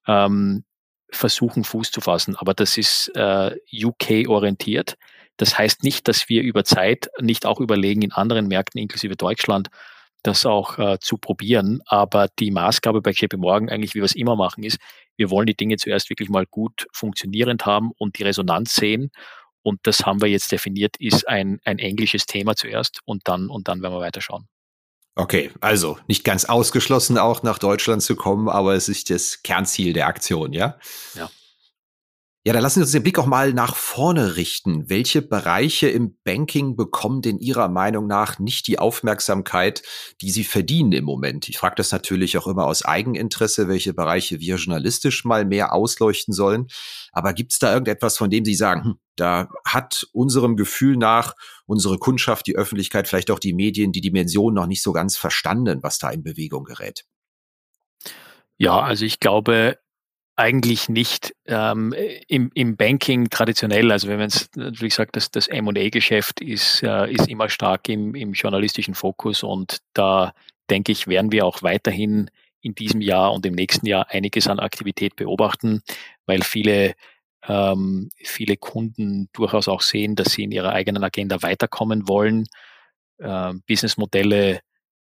ähm, 0.07 0.65
versuchen 1.11 1.65
Fuß 1.65 1.91
zu 1.91 2.01
fassen. 2.01 2.37
Aber 2.37 2.55
das 2.55 2.79
ist 2.79 3.09
äh, 3.15 3.55
UK 3.71 4.29
orientiert. 4.29 4.97
Das 5.37 5.59
heißt 5.59 5.83
nicht, 5.83 6.09
dass 6.09 6.29
wir 6.29 6.43
über 6.43 6.65
Zeit 6.65 7.09
nicht 7.21 7.47
auch 7.47 7.61
überlegen, 7.61 8.03
in 8.03 8.13
anderen 8.13 8.49
Märkten, 8.49 8.81
inklusive 8.81 9.17
Deutschland, 9.17 9.69
das 10.23 10.47
auch 10.47 10.79
äh, 10.79 10.99
zu 11.01 11.19
probieren. 11.19 11.81
Aber 11.87 12.29
die 12.39 12.51
Maßgabe 12.51 13.03
bei 13.03 13.11
JP 13.11 13.39
Morgan, 13.39 13.69
eigentlich 13.69 13.95
wie 13.95 14.01
wir 14.01 14.05
es 14.05 14.15
immer 14.15 14.37
machen, 14.37 14.63
ist, 14.63 14.79
wir 15.17 15.31
wollen 15.31 15.47
die 15.47 15.57
Dinge 15.57 15.77
zuerst 15.77 16.11
wirklich 16.11 16.29
mal 16.29 16.47
gut 16.47 16.87
funktionierend 16.93 17.67
haben 17.67 17.91
und 17.99 18.19
die 18.19 18.23
Resonanz 18.23 18.75
sehen. 18.75 19.11
Und 19.63 19.81
das 19.85 20.01
haben 20.01 20.21
wir 20.21 20.29
jetzt 20.29 20.51
definiert, 20.53 20.97
ist 20.99 21.29
ein, 21.29 21.61
ein 21.65 21.79
englisches 21.79 22.27
Thema 22.27 22.57
zuerst 22.57 23.01
und 23.05 23.29
dann, 23.29 23.49
und 23.49 23.69
dann 23.69 23.83
werden 23.83 23.95
wir 23.95 24.01
weiterschauen. 24.01 24.49
Okay, 25.15 25.51
also 25.61 25.99
nicht 26.09 26.25
ganz 26.25 26.47
ausgeschlossen, 26.47 27.19
auch 27.19 27.43
nach 27.43 27.59
Deutschland 27.59 28.03
zu 28.03 28.17
kommen, 28.17 28.49
aber 28.49 28.75
es 28.75 28.89
ist 28.89 29.11
das 29.11 29.43
Kernziel 29.43 29.93
der 29.93 30.07
Aktion, 30.07 30.53
ja? 30.53 30.79
Ja. 31.15 31.31
Ja, 32.45 32.53
dann 32.53 32.63
lassen 32.63 32.81
Sie 32.81 32.83
uns 32.83 32.91
den 32.91 33.05
Blick 33.05 33.21
auch 33.21 33.27
mal 33.27 33.53
nach 33.53 33.77
vorne 33.77 34.35
richten. 34.35 34.91
Welche 34.91 35.23
Bereiche 35.23 35.89
im 35.89 36.19
Banking 36.25 36.75
bekommen 36.75 37.23
denn 37.23 37.39
Ihrer 37.39 37.69
Meinung 37.69 38.09
nach 38.09 38.41
nicht 38.41 38.67
die 38.67 38.81
Aufmerksamkeit, 38.81 39.83
die 40.21 40.33
sie 40.33 40.43
verdienen 40.43 40.91
im 40.91 41.05
Moment? 41.05 41.49
Ich 41.49 41.59
frage 41.59 41.77
das 41.77 41.93
natürlich 41.93 42.37
auch 42.37 42.49
immer 42.49 42.67
aus 42.67 42.85
Eigeninteresse, 42.85 43.69
welche 43.69 43.95
Bereiche 43.95 44.41
wir 44.41 44.57
journalistisch 44.57 45.25
mal 45.25 45.45
mehr 45.45 45.73
ausleuchten 45.73 46.35
sollen. 46.35 46.67
Aber 47.13 47.33
gibt 47.33 47.53
es 47.53 47.61
da 47.61 47.73
irgendetwas, 47.73 48.17
von 48.19 48.29
dem 48.29 48.45
Sie 48.45 48.57
sagen, 48.57 48.85
hm, 48.85 48.95
da 49.15 49.49
hat 49.65 50.09
unserem 50.13 50.57
Gefühl 50.57 50.97
nach 50.97 51.35
unsere 51.67 51.99
Kundschaft, 51.99 52.49
die 52.49 52.57
Öffentlichkeit, 52.57 53.07
vielleicht 53.07 53.31
auch 53.31 53.39
die 53.39 53.55
Medien 53.55 53.93
die 53.93 54.01
Dimension 54.01 54.53
noch 54.53 54.67
nicht 54.67 54.83
so 54.83 54.93
ganz 54.93 55.17
verstanden, 55.17 55.85
was 55.85 55.99
da 55.99 56.11
in 56.11 56.25
Bewegung 56.25 56.65
gerät? 56.65 57.05
Ja, 58.59 58.81
also 58.81 59.05
ich 59.05 59.21
glaube, 59.21 59.79
eigentlich 60.43 60.89
nicht 60.89 61.35
ähm, 61.47 61.95
im, 62.27 62.51
im 62.55 62.77
Banking 62.77 63.31
traditionell. 63.31 63.93
Also 63.93 64.09
wenn 64.09 64.19
man 64.19 64.27
es 64.27 64.51
natürlich 64.57 64.95
sagt, 64.95 65.15
dass 65.15 65.31
das 65.31 65.47
M&A-Geschäft 65.47 66.41
ist, 66.41 66.83
äh, 66.83 67.13
ist 67.13 67.29
immer 67.29 67.49
stark 67.49 67.89
im, 67.89 68.17
im 68.17 68.33
journalistischen 68.33 68.95
Fokus 68.95 69.45
und 69.45 69.79
da 69.95 70.35
denke 70.69 70.91
ich, 70.91 71.07
werden 71.07 71.31
wir 71.31 71.47
auch 71.47 71.63
weiterhin 71.63 72.29
in 72.61 72.75
diesem 72.75 73.01
Jahr 73.01 73.33
und 73.33 73.47
im 73.47 73.55
nächsten 73.55 73.87
Jahr 73.87 74.11
einiges 74.11 74.49
an 74.49 74.59
Aktivität 74.59 75.15
beobachten, 75.15 75.83
weil 76.27 76.43
viele 76.43 76.95
ähm, 77.47 78.11
viele 78.17 78.57
Kunden 78.57 79.29
durchaus 79.33 79.69
auch 79.69 79.81
sehen, 79.81 80.17
dass 80.17 80.33
sie 80.33 80.45
in 80.45 80.53
ihrer 80.53 80.73
eigenen 80.73 81.05
Agenda 81.05 81.43
weiterkommen 81.43 82.09
wollen, 82.09 82.47
äh, 83.19 83.53
Businessmodelle 83.69 84.61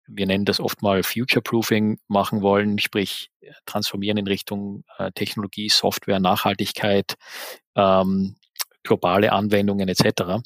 wir 0.09 0.25
nennen 0.25 0.45
das 0.45 0.59
oft 0.59 0.81
mal 0.81 1.03
Future-Proofing 1.03 1.99
machen 2.07 2.41
wollen, 2.41 2.79
sprich 2.79 3.29
äh, 3.41 3.51
transformieren 3.65 4.17
in 4.17 4.27
Richtung 4.27 4.83
äh, 4.97 5.11
Technologie, 5.11 5.69
Software, 5.69 6.19
Nachhaltigkeit, 6.19 7.15
ähm, 7.75 8.35
globale 8.83 9.31
Anwendungen 9.31 9.87
etc. 9.87 10.41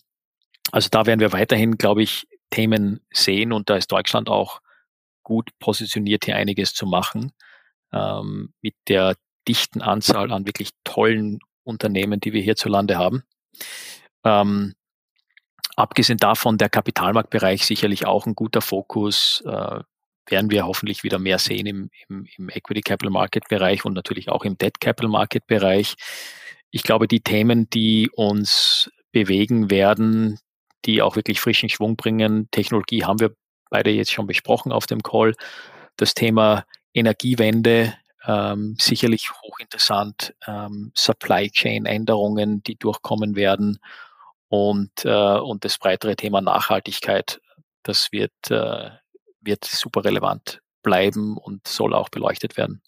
Also 0.72 0.90
da 0.92 1.06
werden 1.06 1.20
wir 1.20 1.34
weiterhin, 1.34 1.78
glaube 1.78 2.04
ich, 2.04 2.28
Themen 2.50 3.00
sehen 3.12 3.52
und 3.52 3.70
da 3.70 3.78
ist 3.78 3.92
Deutschland 3.92 4.30
auch 4.30 4.60
gut 5.24 5.50
positioniert, 5.60 6.26
hier 6.26 6.36
einiges 6.36 6.74
zu 6.74 6.86
machen. 6.86 7.32
Ähm, 7.92 8.54
mit 8.62 8.76
der 8.88 9.16
dichten 9.48 9.82
Anzahl 9.82 10.32
an 10.32 10.46
wirklich 10.46 10.70
tollen 10.84 11.40
Unternehmen, 11.64 12.20
die 12.20 12.34
wir 12.34 12.42
hierzulande 12.42 12.98
haben. 12.98 13.24
Ähm, 14.24 14.74
Abgesehen 15.76 16.18
davon, 16.18 16.58
der 16.58 16.70
Kapitalmarktbereich 16.70 17.66
sicherlich 17.66 18.06
auch 18.06 18.26
ein 18.26 18.36
guter 18.36 18.62
Fokus. 18.62 19.42
Äh, 19.46 19.80
werden 20.28 20.52
wir 20.52 20.66
hoffentlich 20.66 21.04
wieder 21.04 21.20
mehr 21.20 21.38
sehen 21.38 21.66
im, 21.66 21.90
im, 22.08 22.26
im 22.38 22.50
Equity 22.50 22.82
Capital 22.82 23.12
Market 23.12 23.48
Bereich 23.50 23.84
und 23.86 23.94
natürlich 23.94 24.30
auch 24.30 24.46
im 24.46 24.58
Debt 24.58 24.80
Capital 24.80 25.10
Market 25.10 25.46
Bereich. 25.48 25.96
Ich 26.72 26.84
glaube, 26.84 27.08
die 27.08 27.22
Themen, 27.22 27.70
die 27.70 28.10
uns 28.10 28.90
bewegen 29.12 29.70
werden, 29.70 30.40
die 30.86 31.02
auch 31.02 31.16
wirklich 31.16 31.40
frischen 31.40 31.70
Schwung 31.70 31.96
bringen, 31.96 32.50
Technologie 32.52 33.04
haben 33.04 33.20
wir 33.20 33.36
beide 33.70 33.92
jetzt 33.92 34.12
schon 34.12 34.28
besprochen 34.28 34.72
auf 34.72 34.88
dem 34.88 35.04
Call. 35.04 35.36
Das 35.98 36.14
Thema 36.14 36.66
Energiewende, 36.94 37.94
ähm, 38.26 38.76
sicherlich 38.80 39.30
hochinteressant, 39.42 40.34
ähm, 40.48 40.92
Supply 40.96 41.50
Chain 41.50 41.86
Änderungen, 41.86 42.64
die 42.64 42.76
durchkommen 42.76 43.36
werden 43.36 43.80
und, 44.54 45.04
äh, 45.04 45.40
und 45.40 45.66
das 45.66 45.80
breitere 45.80 46.16
Thema 46.16 46.40
Nachhaltigkeit, 46.40 47.42
das 47.82 48.10
wird, 48.12 48.52
äh, 48.52 48.92
wird 49.42 49.66
super 49.66 50.06
relevant 50.06 50.62
bleiben 50.84 51.38
und 51.38 51.68
soll 51.68 51.96
auch 51.96 52.10
beleuchtet 52.10 52.56
werden. 52.56 52.84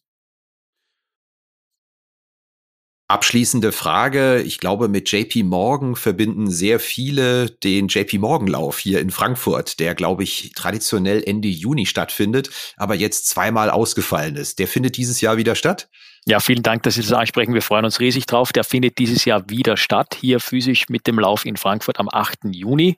Abschließende 3.07 3.71
Frage. 3.71 4.43
Ich 4.43 4.59
glaube, 4.59 4.89
mit 4.89 5.11
JP 5.11 5.41
Morgan 5.41 5.95
verbinden 5.95 6.51
sehr 6.51 6.79
viele 6.79 7.49
den 7.49 7.87
JP 7.87 8.19
Morgan 8.19 8.47
Lauf 8.47 8.77
hier 8.77 8.99
in 8.99 9.09
Frankfurt, 9.09 9.79
der, 9.79 9.95
glaube 9.95 10.21
ich, 10.21 10.51
traditionell 10.55 11.23
Ende 11.25 11.47
Juni 11.47 11.87
stattfindet, 11.87 12.51
aber 12.77 12.93
jetzt 12.93 13.27
zweimal 13.27 13.71
ausgefallen 13.71 14.35
ist. 14.35 14.59
Der 14.59 14.67
findet 14.67 14.97
dieses 14.97 15.19
Jahr 15.19 15.37
wieder 15.37 15.55
statt? 15.55 15.89
Ja, 16.27 16.39
vielen 16.39 16.63
Dank, 16.63 16.81
dass 16.83 16.95
Sie 16.95 17.01
das 17.01 17.13
ansprechen. 17.13 17.53
Wir 17.53 17.61
freuen 17.61 17.85
uns 17.85 17.99
riesig 17.99 18.25
drauf. 18.25 18.51
Der 18.51 18.63
findet 18.63 18.97
dieses 18.97 19.25
Jahr 19.25 19.47
wieder 19.47 19.77
statt, 19.77 20.17
hier 20.19 20.39
physisch 20.39 20.89
mit 20.89 21.05
dem 21.05 21.19
Lauf 21.19 21.45
in 21.45 21.55
Frankfurt 21.55 21.99
am 21.99 22.09
8. 22.11 22.45
Juni, 22.45 22.97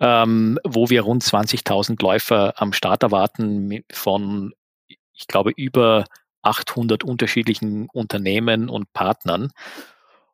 ähm, 0.00 0.58
wo 0.64 0.88
wir 0.88 1.02
rund 1.02 1.22
20.000 1.22 2.02
Läufer 2.02 2.54
am 2.56 2.72
Start 2.72 3.02
erwarten 3.02 3.84
von, 3.92 4.54
ich 4.88 5.26
glaube, 5.28 5.52
über 5.54 6.06
800 6.40 7.04
unterschiedlichen 7.04 7.88
Unternehmen 7.92 8.70
und 8.70 8.90
Partnern 8.94 9.50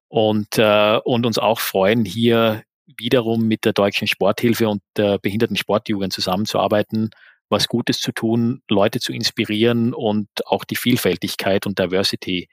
und, 0.06 0.58
äh, 0.58 1.00
und 1.02 1.26
uns 1.26 1.38
auch 1.38 1.58
freuen, 1.58 2.04
hier 2.04 2.62
wiederum 2.86 3.48
mit 3.48 3.64
der 3.64 3.72
Deutschen 3.72 4.06
Sporthilfe 4.06 4.68
und 4.68 4.82
der 4.96 5.18
Behinderten 5.18 5.56
Sportjugend 5.56 6.12
zusammenzuarbeiten, 6.12 7.10
was 7.52 7.68
Gutes 7.68 8.00
zu 8.00 8.10
tun, 8.10 8.62
Leute 8.68 8.98
zu 8.98 9.12
inspirieren 9.12 9.94
und 9.94 10.28
auch 10.46 10.64
die 10.64 10.76
Vielfältigkeit 10.76 11.66
und 11.66 11.78
Diversity 11.78 12.48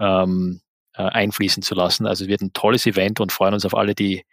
ähm, 0.00 0.62
äh, 0.94 1.02
einfließen 1.02 1.62
zu 1.62 1.74
lassen. 1.74 2.06
Also 2.06 2.24
es 2.24 2.28
wird 2.28 2.40
ein 2.40 2.52
tolles 2.54 2.86
Event 2.86 3.20
und 3.20 3.32
freuen 3.32 3.52
uns 3.52 3.66
auf 3.66 3.76
alle, 3.76 3.94
die, 3.94 4.24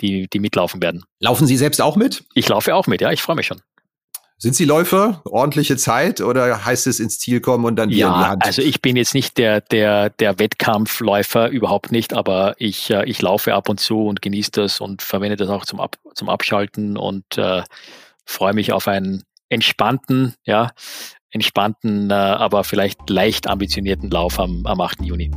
die, 0.00 0.28
die 0.28 0.38
mitlaufen 0.38 0.80
werden. 0.80 1.04
Laufen 1.18 1.46
Sie 1.46 1.56
selbst 1.56 1.80
auch 1.80 1.96
mit? 1.96 2.24
Ich 2.34 2.48
laufe 2.48 2.74
auch 2.74 2.86
mit, 2.86 3.00
ja, 3.00 3.10
ich 3.10 3.22
freue 3.22 3.36
mich 3.36 3.46
schon. 3.46 3.60
Sind 4.36 4.54
Sie 4.56 4.64
Läufer? 4.64 5.22
Ordentliche 5.24 5.76
Zeit 5.76 6.20
oder 6.20 6.64
heißt 6.64 6.86
es 6.86 7.00
ins 7.00 7.18
Ziel 7.18 7.40
kommen 7.40 7.64
und 7.64 7.76
dann 7.76 7.88
Bier 7.88 7.98
ja, 7.98 8.08
in 8.08 8.20
die 8.20 8.26
Hand? 8.26 8.44
Also 8.44 8.62
ich 8.62 8.82
bin 8.82 8.96
jetzt 8.96 9.14
nicht 9.14 9.38
der, 9.38 9.60
der, 9.60 10.10
der 10.10 10.38
Wettkampfläufer, 10.38 11.48
überhaupt 11.48 11.92
nicht, 11.92 12.12
aber 12.12 12.54
ich, 12.58 12.90
äh, 12.90 13.04
ich 13.08 13.22
laufe 13.22 13.54
ab 13.54 13.68
und 13.68 13.80
zu 13.80 14.06
und 14.06 14.22
genieße 14.22 14.50
das 14.50 14.80
und 14.80 15.02
verwende 15.02 15.36
das 15.36 15.48
auch 15.48 15.64
zum, 15.64 15.80
Ab, 15.80 15.96
zum 16.14 16.28
Abschalten 16.28 16.96
und 16.96 17.38
äh, 17.38 17.62
freue 18.26 18.54
mich 18.54 18.72
auf 18.72 18.88
einen 18.88 19.24
entspannten, 19.48 20.34
ja, 20.44 20.70
entspannten, 21.30 22.10
äh, 22.10 22.14
aber 22.14 22.64
vielleicht 22.64 23.10
leicht 23.10 23.48
ambitionierten 23.48 24.10
Lauf 24.10 24.38
am, 24.38 24.64
am 24.66 24.80
8. 24.80 25.02
Juni. 25.02 25.30